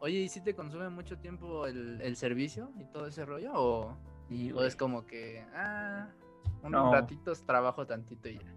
[0.00, 3.52] Oye, ¿y si te consume mucho tiempo el, el servicio y todo ese rollo?
[3.54, 3.96] ¿O,
[4.28, 6.08] Sí, o es como que, ah,
[6.64, 6.92] un No.
[6.92, 8.52] ratito trabajo tantito y ya?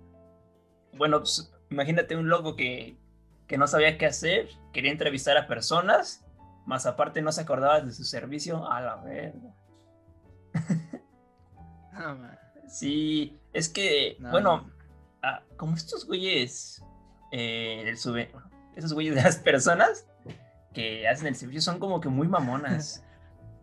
[0.98, 2.98] Bueno, pues, imagínate un loco que,
[3.46, 6.26] que no sabía qué hacer, quería entrevistar a personas,
[6.66, 8.68] más aparte no se acordaba de su servicio.
[8.70, 9.54] A la verga.
[11.94, 12.18] No.
[12.68, 14.72] Sí, es que, No, bueno,
[15.24, 16.84] ah, como estos güeyes,
[17.32, 18.32] eh, del sube,
[18.76, 20.08] esos güeyes de las personas
[20.74, 23.04] que hacen el servicio son como que muy mamonas.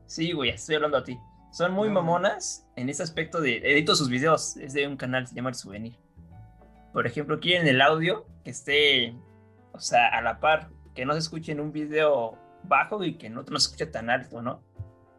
[0.09, 1.19] Sí, güey, estoy hablando a ti.
[1.51, 5.35] Son muy mamonas en ese aspecto de, edito sus videos, es de un canal, se
[5.35, 5.99] llama El Souvenir.
[6.93, 9.17] Por ejemplo, quieren el audio que esté,
[9.73, 13.29] o sea, a la par, que no se escuche en un video bajo y que
[13.29, 14.63] no, no se escuche tan alto, ¿no?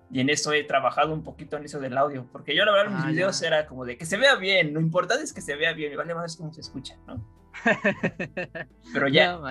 [0.10, 2.92] Y en eso he trabajado un poquito en eso del audio, porque yo la verdad
[2.96, 3.48] mis Ah, videos ya.
[3.48, 5.98] era como de que se vea bien, lo importante es que se vea bien, me
[5.98, 7.26] vale más cómo se escucha, ¿no?
[8.94, 9.48] Pero ya, No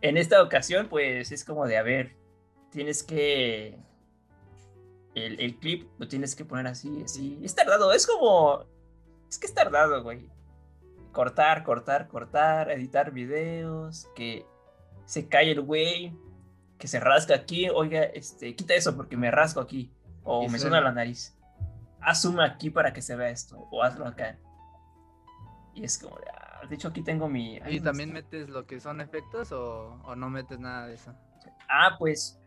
[0.00, 2.16] en esta ocasión, pues es como de, a ver,
[2.70, 3.76] tienes que...
[5.14, 7.38] El, el clip lo tienes que poner así, así.
[7.42, 8.64] Es tardado, es como...
[9.28, 10.28] Es que es tardado, güey.
[11.12, 14.46] Cortar, cortar, cortar, editar videos, que
[15.04, 16.16] se cae el güey,
[16.80, 19.92] que se rasca aquí, oiga, este, quita eso porque me rasco aquí,
[20.24, 20.80] o me suena.
[20.80, 21.36] la nariz.
[22.14, 24.38] Zoom aquí para que se vea esto, o hazlo acá.
[25.74, 27.56] Y es como, de, ah, de hecho aquí tengo mi...
[27.56, 28.22] ¿Y ¿dónde también está?
[28.36, 31.14] metes lo que son efectos o, o no metes nada de eso?
[31.68, 32.40] Ah, pues.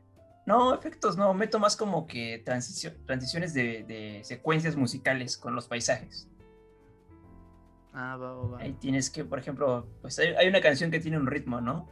[0.46, 5.68] No, efectos no, meto más como que transicio- transiciones de, de secuencias musicales con los
[5.68, 6.28] paisajes.
[7.94, 8.60] Ah, va, va, va.
[8.60, 11.88] Ahí tienes que, por ejemplo, pues hay, hay una canción que tiene un ritmo, ¿no?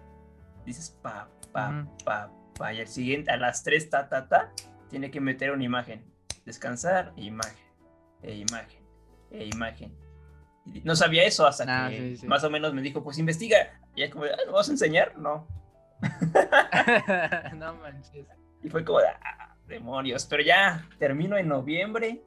[0.66, 4.52] Dices pa, pa, pa, pa, y al siguiente, a las tres, ta, ta, ta,
[4.90, 6.04] tiene que meter una imagen.
[6.46, 7.58] Descansar, e imagen,
[8.22, 8.84] e imagen,
[9.30, 9.96] e imagen.
[10.66, 12.28] Y no sabía eso hasta Ah, que sí, sí.
[12.28, 13.80] más o menos me dijo, pues investiga.
[13.96, 15.18] Y es como, ah, ¿lo vas a enseñar?
[15.18, 15.48] No.
[17.56, 18.26] no manches.
[18.64, 20.26] Y fue como ah, demonios.
[20.26, 22.24] Pero ya termino en noviembre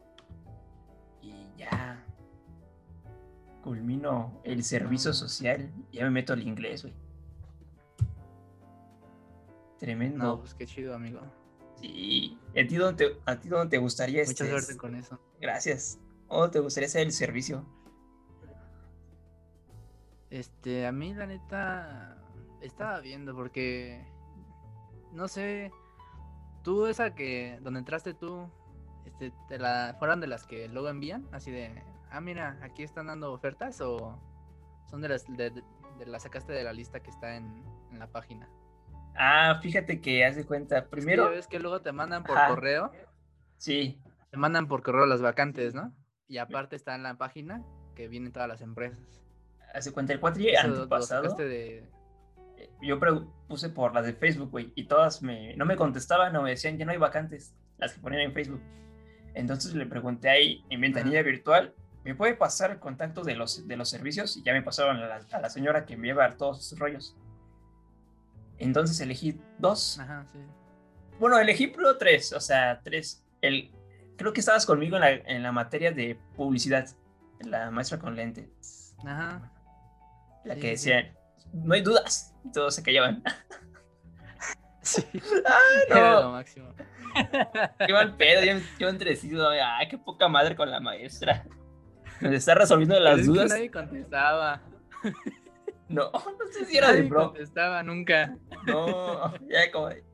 [1.23, 2.03] y ya
[3.63, 5.71] culmino el servicio social.
[5.93, 6.95] Ya me meto al inglés, güey.
[9.85, 10.25] Tremendo.
[10.25, 11.20] No, pues qué chido, amigo.
[11.77, 12.38] Sí.
[12.55, 15.20] ¿Y ¿A ti dónde te, a ti dónde te gustaría Mucha este, suerte con eso.
[15.40, 15.99] Gracias.
[16.31, 17.64] ¿Dónde te gustaría hacer el servicio?
[20.31, 22.16] Este, a mí la neta
[22.61, 24.05] estaba viendo porque
[25.12, 25.70] no sé,
[26.62, 28.49] tú esa que donde entraste tú,
[29.05, 33.07] este, te la fueron de las que luego envían, así de, ah, mira, aquí están
[33.07, 34.18] dando ofertas o
[34.90, 35.64] son de las de, de-
[35.99, 38.49] de las sacaste de la lista que está en, en la página.
[39.16, 40.79] Ah, fíjate que haz de cuenta.
[40.79, 42.48] Es que ya Primero, ves que luego te mandan por Ajá.
[42.48, 42.92] correo,
[43.57, 44.00] sí.
[44.31, 45.92] te mandan por correo las vacantes, ¿no?
[46.27, 47.62] Y aparte está en la página
[47.94, 48.98] que vienen todas las empresas.
[49.72, 51.35] Haz de cuenta, el cuatri antepasado.
[51.37, 51.88] de
[52.81, 56.42] yo pre- puse por las de Facebook, güey, y todas me, no me contestaban o
[56.42, 58.62] me decían, ya no hay vacantes, las que ponían en Facebook.
[59.35, 61.74] Entonces le pregunté ahí en ventanilla virtual,
[62.05, 64.37] ¿me puede pasar el contacto de los, de los servicios?
[64.37, 67.16] Y ya me pasaron a la, a la señora que me lleva todos esos rollos.
[68.59, 69.99] Entonces elegí dos.
[69.99, 70.38] Ajá, sí.
[71.19, 73.25] Bueno, elegí primero tres, o sea, tres.
[73.40, 73.71] el,
[74.17, 76.87] creo que estabas conmigo en la, en la materia de publicidad,
[77.40, 78.95] la maestra con lentes.
[79.07, 79.51] Ajá.
[80.45, 80.90] La Sí, que sí.
[80.90, 81.14] decía,
[81.53, 83.23] no hay dudas, y todos se callaban.
[84.83, 85.03] Sí.
[85.14, 86.33] ¡Ay, Era lo no!
[86.33, 86.75] máximo.
[87.87, 88.45] ¡Qué mal pedo!
[88.45, 91.47] Yo, yo entrecido, ¡ay, qué poca madre con la maestra!
[92.21, 93.51] Nos está resolviendo Pero las es que dudas.
[93.51, 94.61] nadie contestaba.
[95.88, 97.25] No, no sé si era de Nadie bro.
[97.29, 98.37] contestaba nunca.
[98.66, 100.05] No, ya como de-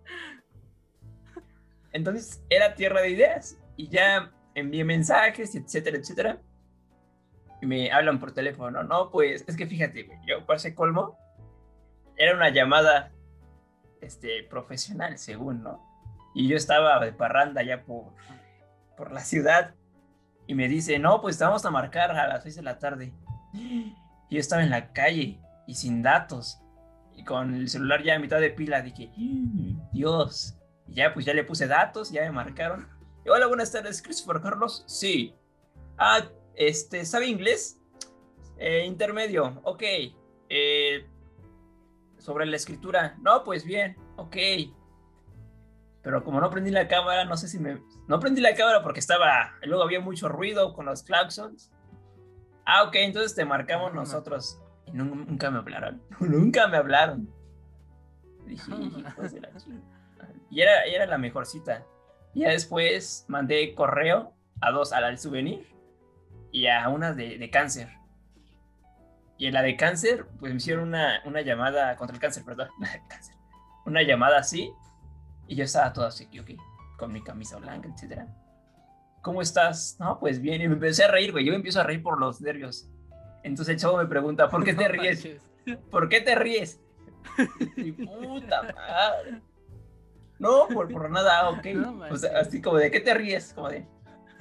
[1.93, 6.41] Entonces era tierra de ideas y ya envié mensajes, etcétera, etcétera.
[7.63, 8.83] Y me hablan por teléfono.
[8.85, 11.19] No, pues es que fíjate, yo pasé colmo.
[12.17, 13.13] Era una llamada
[14.01, 15.83] este, profesional, según, ¿no?
[16.35, 18.13] Y yo estaba de parranda ya por,
[18.97, 19.75] por la ciudad.
[20.47, 23.13] Y me dice, no, pues te vamos a marcar a las 6 de la tarde.
[23.53, 23.95] Y
[24.31, 25.39] yo estaba en la calle
[25.71, 26.61] y sin datos
[27.15, 30.57] y con el celular ya a mitad de pila dije, "Mm, Dios.
[30.89, 32.89] Y ya pues ya le puse datos, ya me marcaron.
[33.25, 34.83] Y, Hola, buenas tardes, Christopher Carlos.
[34.89, 35.33] Sí.
[35.97, 37.79] Ah, este, ¿sabe inglés?
[38.57, 39.83] Eh, intermedio, ok.
[40.49, 41.07] Eh,
[42.19, 44.37] sobre la escritura, no, pues bien, ok.
[46.03, 47.81] Pero como no prendí la cámara, no sé si me...
[48.09, 49.53] No prendí la cámara porque estaba...
[49.63, 51.71] Luego había mucho ruido con los claxons.
[52.65, 54.01] Ah, ok, entonces te marcamos no.
[54.01, 54.61] nosotros.
[54.93, 56.03] Y nunca me hablaron.
[56.21, 57.33] Nunca me hablaron.
[58.47, 60.01] Dije, No, hijos de la chingada.
[60.51, 61.85] Y era, era la mejor cita.
[62.35, 65.67] Y ya después mandé correo a dos, a la del souvenir
[66.53, 67.89] y a una de, de cáncer.
[69.39, 72.69] Y en la de cáncer, pues me hicieron una, una llamada contra el cáncer, perdón.
[73.09, 73.35] cáncer.
[73.87, 74.73] Una llamada así.
[75.47, 76.51] Y yo estaba todo así, ok,
[76.99, 78.29] con mi camisa blanca, etcétera.
[79.23, 79.97] ¿Cómo estás?
[79.99, 80.63] No, pues bien.
[80.63, 81.45] Y me empecé a reír, güey.
[81.45, 82.89] Yo me empiezo a reír por los nervios.
[83.43, 85.27] Entonces el chavo me pregunta, ¿por qué te ríes?
[85.91, 86.81] ¿Por qué te ríes?
[87.77, 89.41] Y puta madre.
[90.39, 91.67] No, por, por nada, ok.
[91.75, 93.87] No o sea, así como de qué te ríes, como de.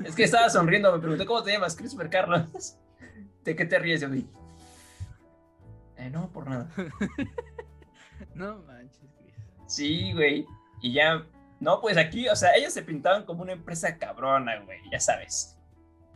[0.04, 2.78] Es que estaba sonriendo, me preguntó cómo te llamas, Christopher Carlos.
[3.44, 4.00] ¿De qué te ríes?
[4.00, 4.08] Yo.
[5.98, 6.70] Eh, no, por nada.
[8.34, 9.34] No manches, Chris.
[9.68, 10.46] Sí, güey.
[10.82, 11.26] Y ya.
[11.60, 15.59] No, pues aquí, o sea, ellos se pintaban como una empresa cabrona, güey, ya sabes.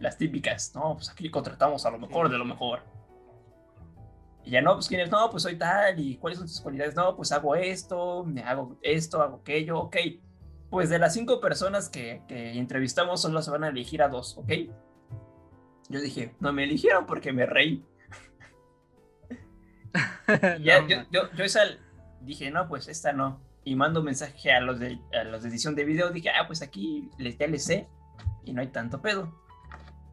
[0.03, 2.81] Las típicas, no, pues aquí contratamos a lo mejor de lo mejor.
[4.43, 6.93] Y ya no, pues quién es, no, pues soy tal, y cuáles son tus cualidades,
[6.93, 9.95] no, pues hago esto, me hago esto, hago aquello, ok.
[10.69, 14.37] Pues de las cinco personas que, que entrevistamos, solo se van a elegir a dos,
[14.37, 14.51] ok.
[15.87, 17.85] Yo dije, no me eligieron porque me reí.
[20.59, 21.61] Y ya, No yo, yo, yo esa
[22.21, 23.39] dije, no, pues esta no.
[23.63, 26.09] Y mando un mensaje a los de, a los de edición de video.
[26.09, 27.87] Dije, ah, pues aquí les, ya les sé.
[28.43, 29.42] Y no hay tanto pedo.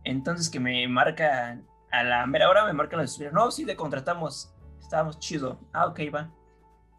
[0.04, 1.60] Entonces que me marca,
[1.90, 3.32] a la mera hora me marcan los estudios.
[3.32, 4.54] No, sí, le contratamos.
[4.80, 5.60] Estábamos chido.
[5.72, 6.32] Ah, ok, va.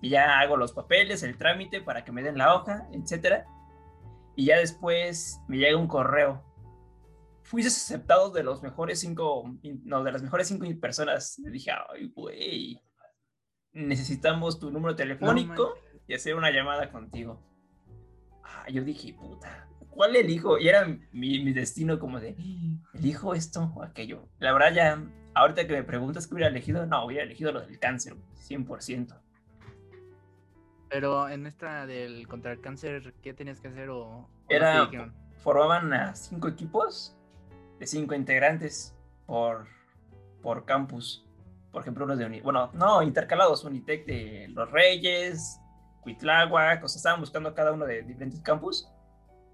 [0.01, 3.45] Y ya hago los papeles, el trámite para que me den la hoja, etcétera.
[4.35, 6.43] Y ya después me llega un correo.
[7.43, 9.43] Fuiste aceptado de los mejores cinco,
[9.83, 11.37] no, de las mejores cinco personas.
[11.39, 12.81] Le dije, ay, güey
[13.73, 15.75] necesitamos tu número telefónico
[16.07, 17.41] y hacer una llamada contigo.
[18.43, 20.58] Ah, yo dije, puta, ¿cuál elijo?
[20.58, 22.36] Y era mi, mi destino como de,
[22.93, 24.27] ¿elijo esto o aquello?
[24.39, 25.04] La verdad ya,
[25.36, 28.15] ahorita que me preguntas qué hubiera elegido, no, hubiera elegido lo del cáncer,
[28.49, 29.19] 100%.
[30.89, 34.89] Pero en esta del contra el cáncer, ¿qué tenías que hacer o, Era-?
[35.38, 37.15] Formaban a cinco equipos
[37.80, 38.93] de cinco integrantes
[39.25, 39.67] por,
[40.41, 41.25] por campus.
[41.71, 45.60] Por ejemplo, unos de Uni- bueno, no, intercalados, Unitec de Los Reyes,
[46.01, 48.88] Cuitláhuac, o sea, estaban buscando cada uno de diferentes campus.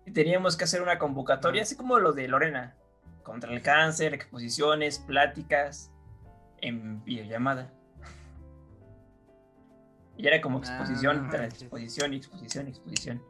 [0.07, 2.75] Y teníamos que hacer una convocatoria, así como lo de Lorena,
[3.23, 5.91] contra el cáncer, exposiciones, pláticas,
[6.59, 7.73] en videollamada.
[10.15, 13.21] Y era como exposición, Ah, tras exposición, exposición, exposición.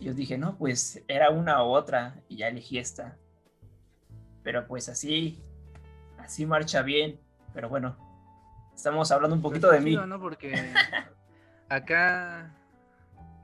[0.00, 3.18] Y yo dije, no, pues era una u otra, y ya elegí esta.
[4.42, 5.44] Pero pues así,
[6.18, 7.20] así marcha bien.
[7.52, 7.94] Pero bueno,
[8.74, 9.90] estamos hablando un Pues poquito de mí.
[9.90, 10.18] chido, ¿no?
[10.18, 10.72] Porque
[11.68, 12.54] acá,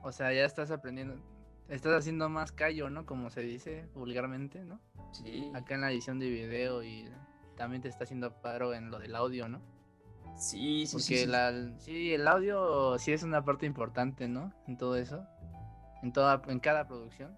[0.01, 1.15] o sea, ya estás aprendiendo,
[1.69, 3.05] estás haciendo más callo, ¿no?
[3.05, 4.79] Como se dice vulgarmente, ¿no?
[5.11, 7.09] Sí, Acá en la edición de video y
[7.55, 9.61] también te está haciendo paro en lo del audio, ¿no?
[10.35, 11.25] sí, sí, Porque sí, sí.
[11.25, 14.51] la, sí, el audio sí es una parte importante, ¿no?
[14.67, 15.25] En todo eso,
[16.01, 17.37] en toda, en cada producción.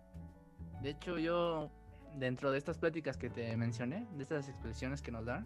[0.81, 1.69] De hecho, yo
[2.15, 5.45] dentro de estas pláticas que te mencioné, de estas expresiones que nos dan,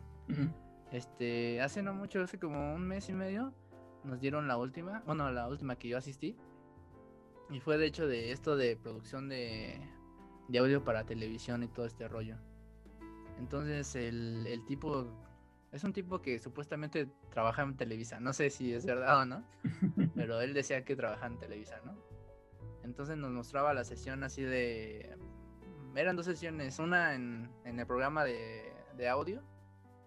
[0.92, 3.54] este, hace no mucho, hace como un mes y medio,
[4.04, 6.38] nos dieron la última, bueno, la última que yo asistí.
[7.50, 9.80] Y fue de hecho de esto de producción de,
[10.48, 12.38] de audio para televisión y todo este rollo.
[13.38, 15.08] Entonces el, el tipo,
[15.72, 19.44] es un tipo que supuestamente trabaja en Televisa, no sé si es verdad o no,
[20.16, 21.98] pero él decía que trabaja en Televisa, ¿no?
[22.84, 25.18] Entonces nos mostraba la sesión así de
[25.96, 29.42] eran dos sesiones, una en, en el programa de, de audio,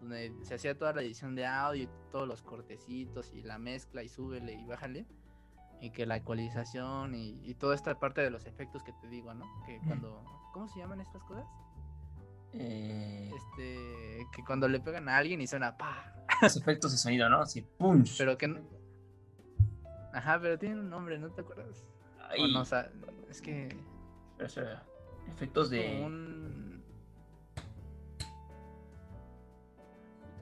[0.01, 4.03] donde se hacía toda la edición de audio y todos los cortecitos y la mezcla
[4.03, 5.07] y súbele y bájale.
[5.83, 9.35] Y que la ecualización y, y toda esta parte de los efectos que te digo,
[9.35, 9.45] ¿no?
[9.66, 10.24] Que cuando...
[10.55, 11.45] ¿Cómo se llaman estas cosas?
[12.53, 16.14] Eh, Este, que cuando le pegan a alguien y suena pa.
[16.41, 17.41] los efectos de sonido, ¿no?
[17.41, 18.16] Así, punch.
[18.16, 18.61] Pero que no...
[20.14, 21.85] Ajá, pero tiene un nombre, ¿no te acuerdas?
[22.18, 22.91] O Ay, no, o sea,
[23.28, 23.68] es que
[24.39, 24.83] espera, espera.
[25.28, 26.03] Efectos de.
[26.05, 26.72] un...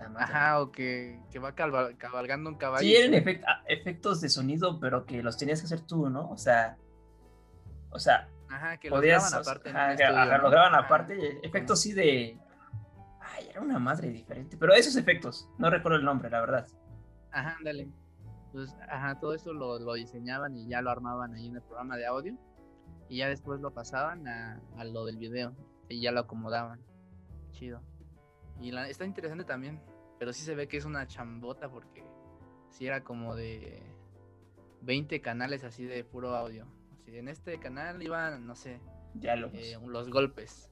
[0.09, 0.25] Madre.
[0.25, 2.83] Ajá, o que, que va calva- cabalgando un caballo.
[2.83, 6.31] Sí, eran efect- ah, efectos de sonido, pero que los tenías que hacer tú, ¿no?
[6.31, 6.77] O sea.
[7.91, 9.23] O sea, Ajá, que los podías.
[9.23, 10.43] graban o sea, aparte ajá, estudio, ajá, ¿no?
[10.45, 10.85] lo graban Ajá.
[10.85, 11.41] aparte.
[11.47, 12.39] Efectos sí de.
[13.21, 14.57] Ay, era una madre diferente.
[14.57, 16.67] Pero esos efectos, no recuerdo el nombre, la verdad.
[17.33, 17.89] Ajá, ándale.
[18.53, 21.97] Pues, ajá, todo eso lo, lo diseñaban y ya lo armaban ahí en el programa
[21.97, 22.37] de audio.
[23.09, 25.55] Y ya después lo pasaban a, a lo del video.
[25.89, 26.81] Y ya lo acomodaban.
[27.53, 27.81] Chido.
[28.61, 29.81] Y la, está interesante también.
[30.21, 32.05] Pero sí se ve que es una chambota porque
[32.69, 33.83] sí era como de
[34.83, 36.67] 20 canales así de puro audio.
[36.93, 38.83] Así, en este canal iban, no sé,
[39.15, 39.59] Diálogos.
[39.59, 40.71] eh, los golpes.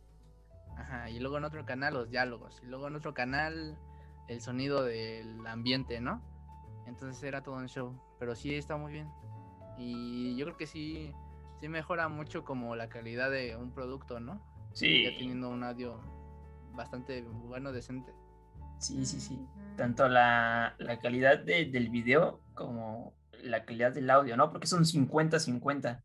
[0.76, 2.60] Ajá, y luego en otro canal los diálogos.
[2.62, 3.78] Y luego en otro canal
[4.28, 6.22] el sonido del ambiente, ¿no?
[6.86, 7.98] Entonces era todo un show.
[8.18, 9.08] Pero sí está muy bien.
[9.78, 11.14] Y yo creo que sí,
[11.58, 14.42] sí mejora mucho como la calidad de un producto, ¿no?
[14.74, 15.04] sí.
[15.04, 16.02] Ya teniendo un audio
[16.74, 18.12] bastante bueno, decente.
[18.78, 19.38] Sí, sí, sí.
[19.76, 24.50] Tanto la, la calidad de- del video como la calidad del audio, ¿no?
[24.50, 26.02] Porque son 50-50.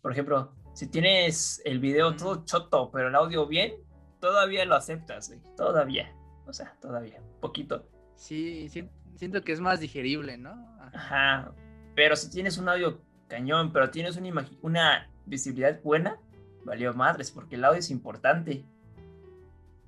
[0.00, 3.74] Por ejemplo, si tienes el video todo choto, pero el audio bien,
[4.20, 5.32] todavía lo aceptas.
[5.56, 6.14] Todavía.
[6.46, 7.20] O sea, todavía.
[7.40, 7.88] Poquito.
[8.14, 10.50] Sí, sí, siento que es más digerible, ¿no?
[10.92, 11.52] Ajá.
[11.94, 16.18] Pero si tienes un audio cañón, pero tienes una, una visibilidad buena,
[16.64, 18.64] valió madres, porque el audio es importante.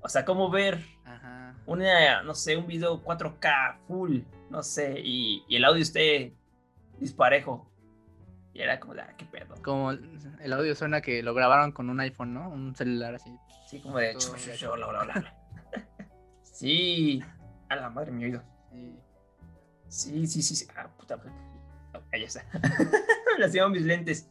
[0.01, 0.83] O sea, ¿cómo ver
[1.21, 1.55] Ajá.
[1.65, 6.33] una, no sé, un video 4K full, no sé, y, y el audio esté
[6.99, 7.67] disparejo.
[8.53, 9.55] Y era como, ah, qué pedo.
[9.61, 12.49] Como el audio suena que lo grabaron con un iPhone, ¿no?
[12.49, 13.33] Un celular así.
[13.67, 14.15] Sí, como de,
[14.67, 15.37] hola.
[16.41, 17.23] Sí,
[17.69, 18.43] a la madre mi oído.
[19.87, 20.27] Sí.
[20.27, 20.67] Sí, sí, sí.
[20.75, 21.19] Ah, puta.
[21.93, 22.45] Ah, ahí está.
[23.33, 24.29] Me lastimaron mis lentes.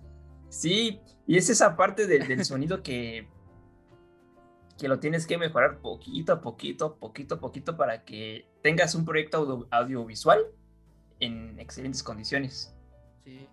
[0.49, 3.29] Sí, y es esa parte del, del sonido que,
[4.81, 9.05] que lo tienes que mejorar poquito a poquito, poquito a poquito para que tengas un
[9.05, 10.47] proyecto audio- audiovisual
[11.21, 12.75] en excelentes condiciones.
[13.23, 13.47] Sí.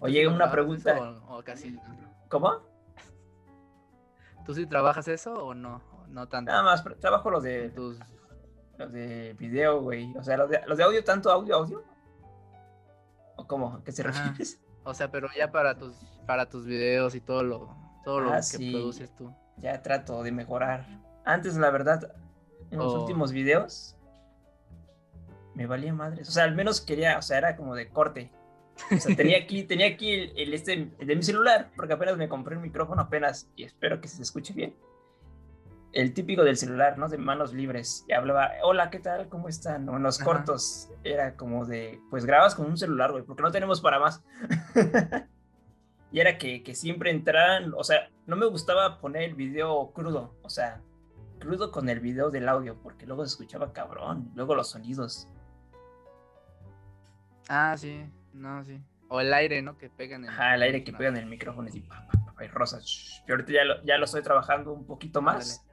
[0.00, 1.20] Oye, ¿Tú sí una pregunta.
[1.28, 1.78] O, o casi.
[2.28, 2.60] ¿Cómo?
[4.44, 5.80] ¿Tú sí trabajas eso o no?
[6.08, 6.50] No tanto.
[6.52, 7.98] Nada más, trabajo los de, tus-
[8.76, 10.14] los de video, güey.
[10.18, 11.82] O sea, los de, los de audio, tanto audio, audio.
[13.36, 13.76] ¿O cómo?
[13.76, 14.10] ¿A qué se Ajá.
[14.28, 14.60] refieres?
[14.84, 15.96] O sea, pero ya para tus
[16.26, 17.74] para tus videos y todo lo
[18.04, 18.70] todo lo Ah, que sí.
[18.70, 19.34] produces tú.
[19.58, 20.86] Ya trato de mejorar.
[21.24, 22.12] Antes, la verdad,
[22.70, 23.00] en los Oh.
[23.00, 23.96] últimos videos
[25.54, 26.28] me valía madres.
[26.28, 28.32] O sea, al menos quería, o sea, era como de corte.
[28.90, 32.16] O sea, tenía aquí, tenía aquí el, el este el de mi celular, porque apenas
[32.16, 34.74] me compré un micrófono apenas y espero que se escuche bien.
[35.92, 37.08] El típico del celular, ¿no?
[37.08, 38.04] De manos libres.
[38.08, 39.28] Y hablaba, hola, ¿qué tal?
[39.28, 39.88] ¿Cómo están?
[39.88, 40.24] O en los Ajá.
[40.24, 44.20] cortos era como de, pues grabas con un celular, güey, porque no tenemos para más.
[46.14, 50.36] y era que, que siempre entraran, o sea, no me gustaba poner el video crudo,
[50.42, 50.80] o sea,
[51.40, 55.26] crudo con el video del audio, porque luego se escuchaba cabrón, luego los sonidos.
[57.48, 58.08] Ah, sí.
[58.32, 58.80] No, sí.
[59.08, 59.76] O el aire, ¿no?
[59.76, 60.98] Que pegan en Ajá, el aire que no.
[60.98, 62.06] pegan en el micrófono y pa,
[62.36, 62.84] pa, y rosas.
[62.84, 63.22] shh.
[63.28, 65.64] Y ahorita ya lo, ya lo estoy trabajando un poquito más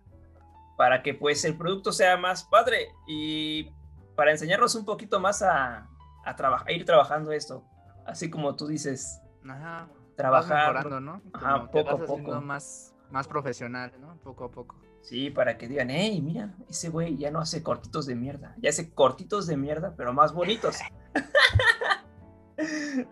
[0.77, 3.69] para que pues el producto sea más padre y
[4.15, 5.87] para enseñarnos un poquito más a,
[6.25, 7.63] a, traba- a ir trabajando esto.
[8.05, 9.87] Así como tú dices, Ajá.
[10.29, 10.73] Vas trabajar.
[10.85, 11.21] mejorando, ¿no?
[11.33, 12.41] Ajá, Como te poco a vas poco.
[12.41, 14.15] más más profesional, ¿no?
[14.23, 14.79] Poco a poco.
[15.01, 18.69] Sí, para que digan, hey, mira, ese güey ya no hace cortitos de mierda, ya
[18.69, 20.77] hace cortitos de mierda, pero más bonitos.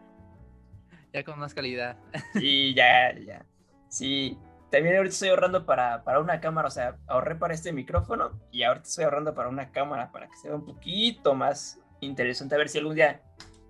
[1.12, 1.98] Ya con más calidad.
[2.34, 3.44] Sí, ya, ya.
[3.88, 4.38] Sí,
[4.70, 8.62] también ahorita estoy ahorrando para, para una cámara, o sea, ahorré para este micrófono y
[8.62, 12.54] ahorita estoy ahorrando para una cámara para que sea un poquito más interesante.
[12.54, 13.24] A ver si algún día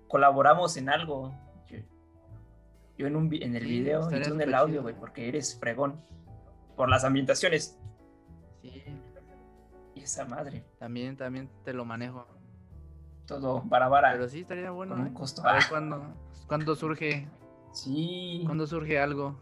[0.08, 1.32] colaboramos en algo.
[3.00, 5.58] Yo, en, un, en el Sí, video y tú en el audio, güey, porque eres
[5.58, 5.98] fregón.
[6.76, 7.78] Por las ambientaciones.
[8.60, 8.84] Sí.
[9.94, 12.26] Y esa madre, También también te lo manejo.
[13.26, 14.12] todo para vara.
[14.12, 14.92] Pero sí estaría bueno.
[14.96, 15.14] con un ¿eh?
[15.14, 15.40] costo.
[15.46, 16.14] A ver Ah, cuándo
[16.46, 17.26] cuándo surge
[17.72, 18.42] Sí.
[18.44, 19.38] cuándo surge algo.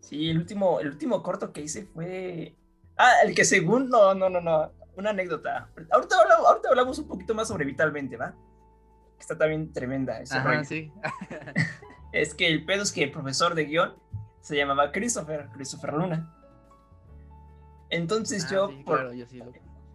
[0.00, 2.56] Sí, el último, el último corto que hice fue.
[2.96, 3.90] Ah, el que según.
[3.90, 4.72] No, no, no, no.
[4.96, 5.68] Una anécdota.
[5.90, 8.34] Ahorita hablamos, ahorita hablamos un poquito más sobre Vitalmente, ¿va?
[9.18, 10.92] Está también tremenda ese Ajá, sí.
[12.14, 13.94] Es que el pedo es que el profesor de guion
[14.40, 16.32] se llamaba Christopher, Christopher Luna.
[17.90, 19.52] Entonces Ah, yo, sí, por, claro, yo sí lo-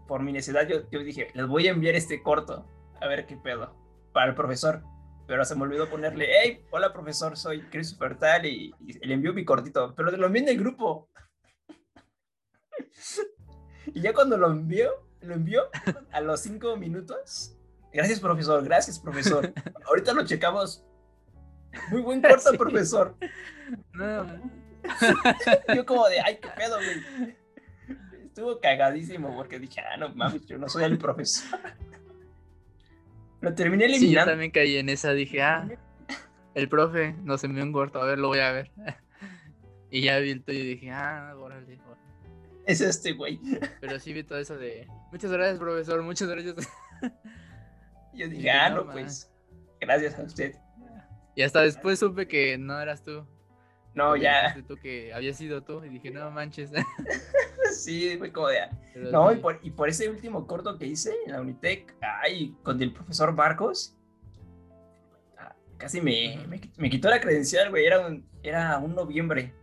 [0.07, 2.65] por mi necesidad, yo, yo dije, les voy a enviar este corto,
[2.99, 3.73] a ver qué pedo,
[4.11, 4.83] para el profesor.
[5.27, 9.31] Pero se me olvidó ponerle, hey, hola profesor, soy Christopher Tal y, y le envió
[9.33, 11.07] mi cortito, pero lo envié en el grupo.
[13.93, 14.89] y ya cuando lo envió,
[15.21, 15.69] lo envió
[16.11, 17.55] a los cinco minutos.
[17.93, 19.53] Gracias profesor, gracias profesor.
[19.85, 20.83] Ahorita lo checamos.
[21.91, 22.57] Muy buen corto, Sí.
[22.57, 23.15] profesor.
[23.93, 24.25] No,
[25.75, 27.35] Yo como de, ay, qué pedo, güey.
[28.25, 31.59] Estuvo cagadísimo porque dije, ah, no mames, yo no soy el profesor.
[33.41, 34.31] Lo terminé sí, yo eliminando.
[34.31, 35.67] también caí en esa, dije, ah,
[36.55, 38.71] el profe nos envió un corto, a ver, lo voy a ver.
[39.91, 42.01] Y ya vi el tuyo y dije, ah, órale, órale.
[42.65, 43.39] Es este, güey.
[43.81, 46.55] Pero sí vi todo eso de, muchas gracias, profesor, muchas gracias.
[48.13, 49.31] Yo dije, dije, ah, no, pues,
[49.79, 50.55] gracias a usted.
[51.39, 53.25] Y hasta después supe que no eras tú.
[53.95, 56.69] No, ya, tú que había sido tú y dije, no manches.
[57.73, 58.69] sí, fue como de, ah.
[58.93, 62.57] Pero No, y por, y por ese último corto que hice en la Unitec, ay,
[62.61, 63.95] con el profesor Marcos,
[65.37, 66.45] ah, casi me,
[66.77, 69.53] me quitó la credencial, güey, era un, era un noviembre.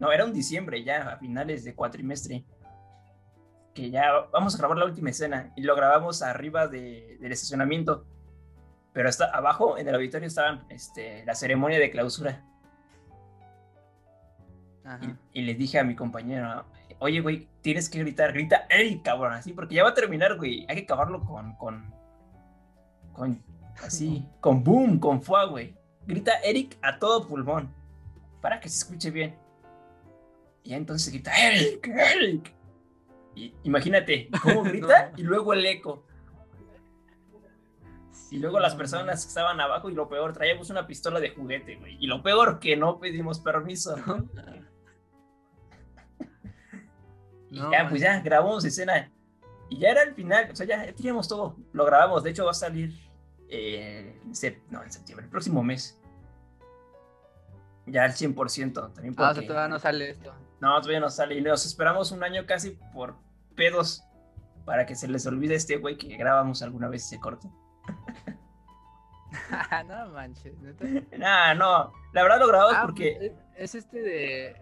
[0.00, 2.44] No, era un diciembre ya, a finales de cuatrimestre.
[3.72, 8.04] Que ya vamos a grabar la última escena y lo grabamos arriba de- del estacionamiento.
[9.00, 12.44] Pero hasta abajo, en el auditorio, estaban este, la ceremonia de clausura.
[14.84, 15.16] Ajá.
[15.32, 16.66] Y, y le dije a mi compañero,
[16.98, 19.32] oye, güey, tienes que gritar, grita, ¡ey, cabrón!
[19.32, 20.66] Así, porque ya va a terminar, güey.
[20.68, 21.94] Hay que acabarlo con, con,
[23.14, 23.42] con,
[23.82, 25.74] así, con boom, con fuego, güey.
[26.06, 27.72] Grita Eric a todo pulmón,
[28.42, 29.34] para que se escuche bien.
[30.62, 32.52] Y entonces grita, Eric, Eric.
[33.34, 35.18] Y imagínate cómo grita No.
[35.18, 36.04] y luego el eco.
[38.30, 41.76] Y luego las personas que estaban abajo y lo peor, traíamos una pistola de juguete,
[41.76, 41.96] güey.
[42.00, 43.96] Y lo peor que no pedimos permiso.
[47.52, 49.10] Y No, ya, pues ya, grabamos escena.
[49.68, 51.56] Y ya era el final, o sea, ya, teníamos todo.
[51.72, 52.92] Lo grabamos, de hecho va a salir
[53.48, 55.98] eh, en no, en septiembre, el próximo mes.
[57.86, 59.48] Ya al 100%, también Ah, o sea, porque...
[59.48, 60.32] todavía no sale esto.
[60.60, 61.36] No, todavía no sale.
[61.36, 63.16] Y nos esperamos un año casi por
[63.56, 64.04] pedos
[64.64, 67.50] para que se les olvide este güey que grabamos alguna vez ese corto.
[69.86, 70.58] no manches.
[70.60, 70.84] ¿neta?
[71.18, 73.16] Nah, no, la verdad lo grabamos Ah, porque...
[73.18, 74.56] pues, es este de.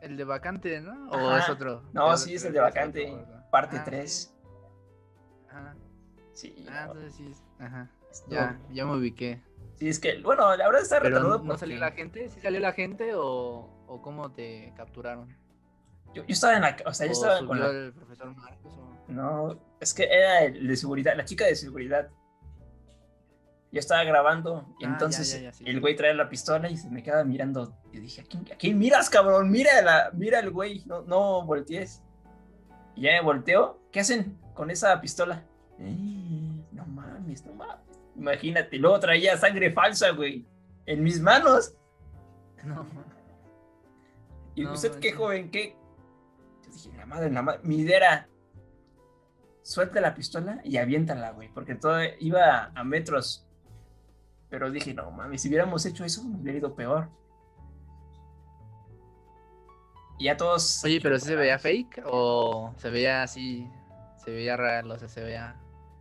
[0.00, 1.08] El de vacante, ¿no?
[1.10, 1.38] ¿O Ajá.
[1.38, 1.82] es otro?
[1.92, 3.50] No, Creo sí, es el de otro, vacante, ¿verdad?
[3.50, 3.90] parte Ah, sí.
[3.90, 4.34] 3.
[5.48, 5.76] Ajá.
[6.34, 7.26] Sí, Ah, no, entonces sí.
[7.30, 7.90] es- Ajá.
[8.28, 9.40] Ya, ya me ubiqué.
[9.76, 12.28] Sí, es que, bueno, la verdad está retardado ¿no porque salió la gente?
[12.28, 15.34] ¿Sí salió la gente o, o cómo te capturaron?
[16.14, 16.76] yo, yo estaba en la...
[16.86, 17.66] O sea, yo ¿O estaba con la...
[17.70, 18.72] el profesor Marcos?
[18.74, 22.08] o- No, es que era el de seguridad, la chica de seguridad.
[23.74, 26.76] Yo estaba grabando y Ah, entonces ya, ya, sí, el güey trae la pistola y
[26.76, 27.76] se me queda mirando.
[27.92, 29.50] Y dije, ¿a quién, a quién miras, cabrón?
[29.50, 32.00] Mira, la, mira el güey, no, no voltees.
[32.94, 33.80] Y ya me volteo.
[33.90, 35.42] ¿Qué hacen con esa pistola?
[35.80, 37.84] "Eh, no mames, no mames.
[38.16, 40.46] Imagínate, luego traía sangre falsa, güey,
[40.86, 41.74] en mis manos.
[42.64, 42.86] No.
[44.54, 45.50] ¿Y No usted qué joven?
[45.50, 45.76] ¿Qué?
[46.64, 47.60] Yo dije, la madre, la madre.
[47.64, 48.28] Mi idea era,
[49.62, 53.46] suelta la pistola y aviéntala, güey, porque todo iba a metros.
[54.50, 57.08] Pero dije, no mames, si hubiéramos hecho eso, me hubiera ido peor.
[60.18, 60.82] Y ya todos.
[60.84, 63.68] Oye, pero sí se veía fake o se veía así,
[64.24, 65.56] se veía real, o sea, se veía.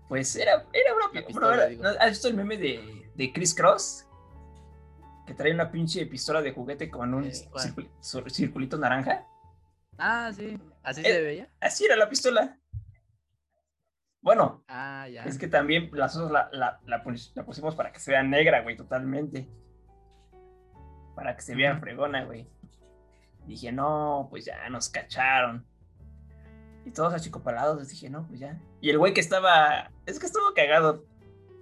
[0.08, 1.06] Pues era, era una.
[1.08, 1.84] La pi- pistola, bueno, era- digo.
[1.84, 4.06] ¿no ¿Has visto el meme de, de Chris Cross?
[5.26, 7.34] Que trae una pinche pistola de juguete con un Eh,
[8.02, 9.26] circulito naranja.
[9.98, 11.50] Ah, sí, así Eh, se veía.
[11.62, 12.60] Así era la pistola.
[14.24, 15.26] Bueno, Ah, ya.
[15.26, 17.04] Es que también las otras la, la, la
[17.36, 19.48] la pusimos para que se vea negra, güey, totalmente.
[21.16, 22.48] Para que se vea fregona, güey.
[23.46, 25.66] Dije, no, pues ya nos cacharon.
[26.86, 28.60] Y todos achicopalados, dije, no, pues ya.
[28.82, 31.06] Y el güey que estaba, es que estuvo cagado.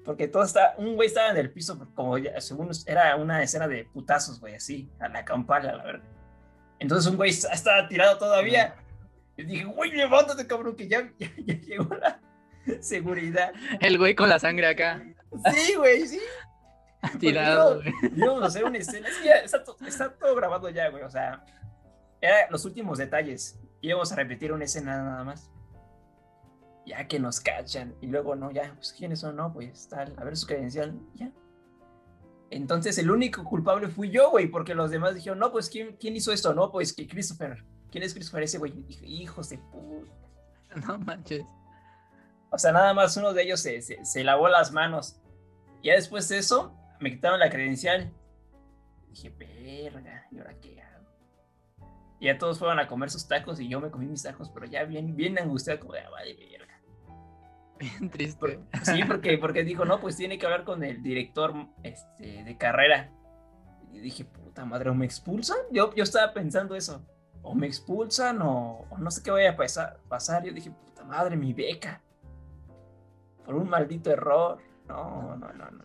[0.06, 3.68] Porque todo está, un güey estaba en el piso, como ya, según era una escena
[3.68, 6.08] de putazos, güey, así, a la campana, la verdad.
[6.80, 8.76] Entonces un güey est- estaba tirado todavía.
[9.38, 12.20] Y dije, güey, levántate, cabrón, que ya, ya, ya llegó la
[12.82, 13.52] seguridad.
[13.80, 15.04] El güey con la sangre acá,
[15.54, 16.20] Sí, güey, sí.
[17.20, 17.82] tirado, no?
[17.82, 17.94] güey.
[18.16, 19.08] Íbamos a hacer una escena.
[19.08, 21.04] Es que ya está, to- está todo grabado ya, güey.
[21.04, 21.44] O sea,
[22.20, 23.60] eran los últimos detalles.
[23.82, 25.50] Íbamos a repetir una escena nada más.
[26.86, 27.96] Ya que nos cachan.
[28.02, 31.32] Y luego, no, ya, pues quiénes son, no, pues tal, a ver su credencial, ya.
[32.50, 36.16] Entonces, el único culpable fui yo, güey, porque los demás dijeron, no, pues, ¿quién, quién
[36.16, 36.54] hizo esto?
[36.54, 37.64] No, pues que Christopher.
[37.92, 38.74] ¿Quién es Christopher ese, güey?
[39.04, 40.12] Hijos de puta.
[40.88, 41.44] No manches.
[42.52, 45.18] O sea, nada más uno de ellos se, se, se lavó las manos.
[45.82, 48.12] Ya después de eso, me quitaron la credencial.
[49.10, 51.06] Dije, verga, ¿y ahora qué hago?
[52.20, 54.66] Y ya todos fueron a comer sus tacos y yo me comí mis tacos, pero
[54.68, 56.82] ya bien, bien angustiado, como de, ah, vale, verga.
[57.80, 58.38] Bien triste.
[58.40, 62.58] Por- sí, porque, porque dijo, no, pues tiene que hablar con el director este, de
[62.58, 63.10] carrera.
[63.92, 65.58] Y dije, puta madre, ¿o me expulsan?
[65.72, 67.04] Yo, yo estaba pensando eso.
[67.42, 70.44] O me expulsan o, o no sé qué vaya a pasar, pasar.
[70.44, 72.02] Yo dije, puta madre, mi beca.
[73.52, 74.60] Por un maldito error.
[74.88, 75.84] No, no, no, no.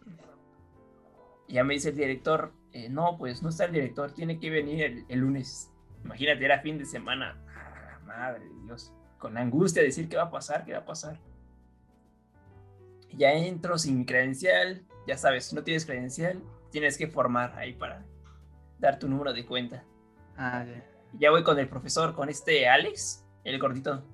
[1.49, 4.51] Y ya me dice el director, eh, no, pues no está el director, tiene que
[4.51, 5.73] venir el, el lunes.
[6.05, 7.37] Imagínate, era fin de semana.
[7.49, 8.93] Ah, madre de Dios.
[9.19, 11.19] Con angustia decir qué va a pasar, qué va a pasar.
[13.13, 14.87] Ya entro sin credencial.
[15.09, 16.41] Ya sabes, no tienes credencial,
[16.71, 18.05] tienes que formar ahí para
[18.79, 19.83] dar tu número de cuenta.
[20.37, 20.85] Ah, ya.
[21.19, 24.05] Ya voy con el profesor, con este Alex, el gordito.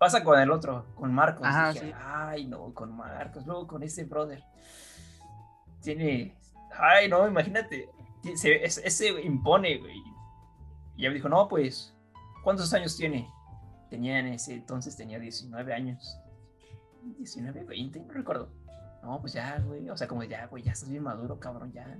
[0.00, 1.46] Pasa con el otro, con Marcos.
[1.46, 1.92] Ajá, Dije, sí.
[2.02, 3.46] Ay, no, con Marcos.
[3.46, 4.42] Luego con ese brother.
[5.82, 6.34] Tiene.
[6.72, 7.90] Ay, no, imagínate.
[8.24, 9.98] Ese impone, güey.
[10.96, 11.94] Y ya me dijo, no, pues,
[12.42, 13.28] ¿cuántos años tiene?
[13.90, 16.18] Tenía en ese entonces, tenía 19 años.
[17.18, 18.48] 19, 20, no recuerdo.
[19.02, 19.86] No, pues ya, güey.
[19.90, 21.94] O sea, como ya, güey, ya estás bien maduro, cabrón, ya.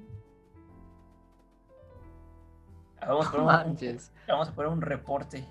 [3.01, 3.53] Vamos a poner un-
[4.27, 5.45] vamos a poner un reporte.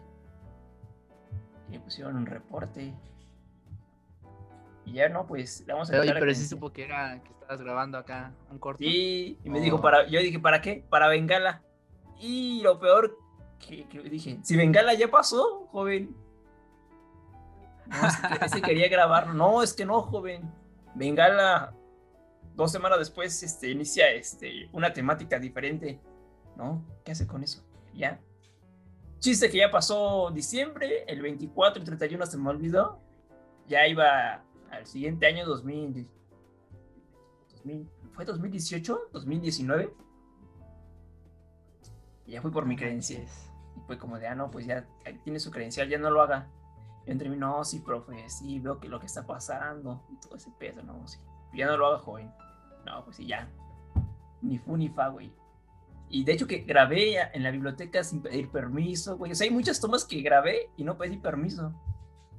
[1.71, 2.93] Le pusieron un reporte.
[4.85, 7.61] Y ya no, pues le vamos a Pero, pero sí supo que era que estabas
[7.61, 8.79] grabando acá un corto.
[8.83, 9.61] Sí, y me Oh.
[9.61, 10.07] dijo para.
[10.07, 10.83] Yo dije, ¿para qué?
[10.89, 11.61] Para Bengala.
[12.19, 13.17] Y lo peor
[13.59, 16.15] que, que dije, si Bengala ya pasó, joven.
[17.87, 19.33] No, ese, ese quería grabarlo.
[19.33, 20.49] No, es que no, joven.
[20.95, 21.73] Bengala,
[22.55, 25.99] dos semanas después, este, inicia este, una temática diferente.
[26.57, 26.83] ¿No?
[27.05, 27.63] ¿Qué hace con eso?
[27.93, 28.19] Ya.
[29.19, 32.99] Chiste que ya pasó diciembre, el 24 y 31 se me olvidó.
[33.67, 36.07] Ya iba al siguiente año, 2000.
[37.51, 37.89] 2000
[38.19, 39.11] ¿Fue 2018?
[39.13, 39.93] ¿2019?
[42.25, 43.25] Y ya fui por mi credencial.
[43.77, 44.85] Y fue como de, ah, no, pues ya
[45.23, 46.49] tiene su credencial, ya no lo haga.
[47.05, 50.35] Yo entre mí, no, sí, profe, sí, veo que lo que está pasando, y todo
[50.35, 51.17] ese pedo, no, sí.
[51.53, 52.29] Ya no lo haga, joven.
[52.85, 53.49] No, pues sí, ya.
[54.41, 55.33] Ni fu ni fa, güey.
[56.09, 59.31] Y de hecho que grabé en la biblioteca sin pedir permiso, güey.
[59.31, 61.73] O sea, hay muchas tomas que grabé y no pedí permiso.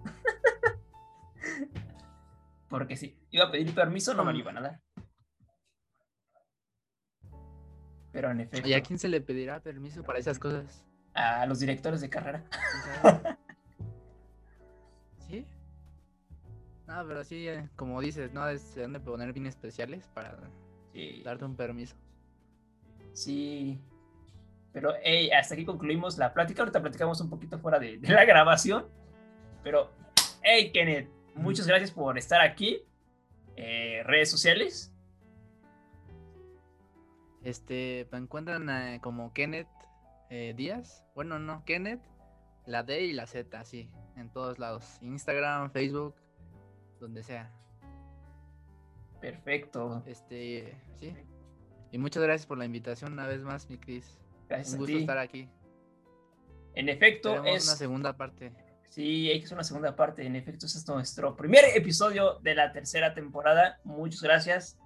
[2.69, 4.81] Porque si iba a pedir permiso, no me lo iban a dar.
[8.13, 10.85] Pero en efecto, ¿Y a quién se le pedirá permiso para esas cosas?
[11.15, 12.45] a los directores de carrera.
[15.29, 15.45] ¿Sí?
[16.87, 18.47] No, pero sí, eh, como dices, ¿no?
[18.59, 20.39] Se han de poner bien especiales para
[20.93, 21.23] Sí.
[21.25, 21.97] darte un permiso.
[23.13, 23.81] Sí.
[24.73, 26.63] Pero, hey, hasta aquí concluimos la plática.
[26.63, 28.87] Ahorita platicamos un poquito fuera de, de la grabación.
[29.63, 29.91] Pero,
[30.43, 32.83] hey, Kenneth, muchas gracias por estar aquí.
[33.57, 34.95] Eh, redes sociales.
[37.43, 39.69] Este, me encuentran eh, como Kenneth
[40.31, 41.05] eh, Díaz.
[41.15, 42.01] Bueno, no, Kenneth,
[42.67, 44.99] la D y la Z, sí, en todos lados.
[45.03, 46.15] Instagram, Facebook,
[47.01, 47.51] donde sea.
[49.21, 50.03] Perfecto.
[50.07, 51.15] Este, sí.
[51.93, 54.19] Y muchas gracias por la invitación una vez más, mi Cris.
[54.49, 55.01] Gracias Un a gusto ti.
[55.01, 55.49] estar aquí.
[56.75, 57.69] En efecto, Tenemos es.
[57.69, 58.53] una segunda parte.
[58.89, 60.25] Sí, hay que hacer una segunda parte.
[60.27, 63.79] En efecto, este es nuestro primer episodio de la tercera temporada.
[63.85, 64.79] Muchas gracias.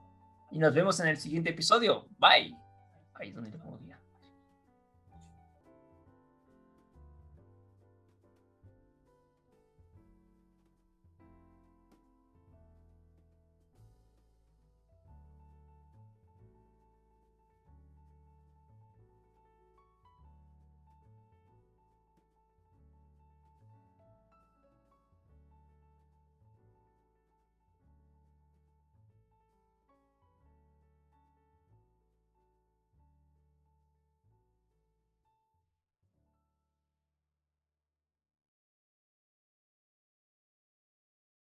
[0.50, 2.06] Y nos vemos en el siguiente episodio.
[2.18, 2.54] Bye.
[3.14, 3.83] Ahí es donde le pongo guion.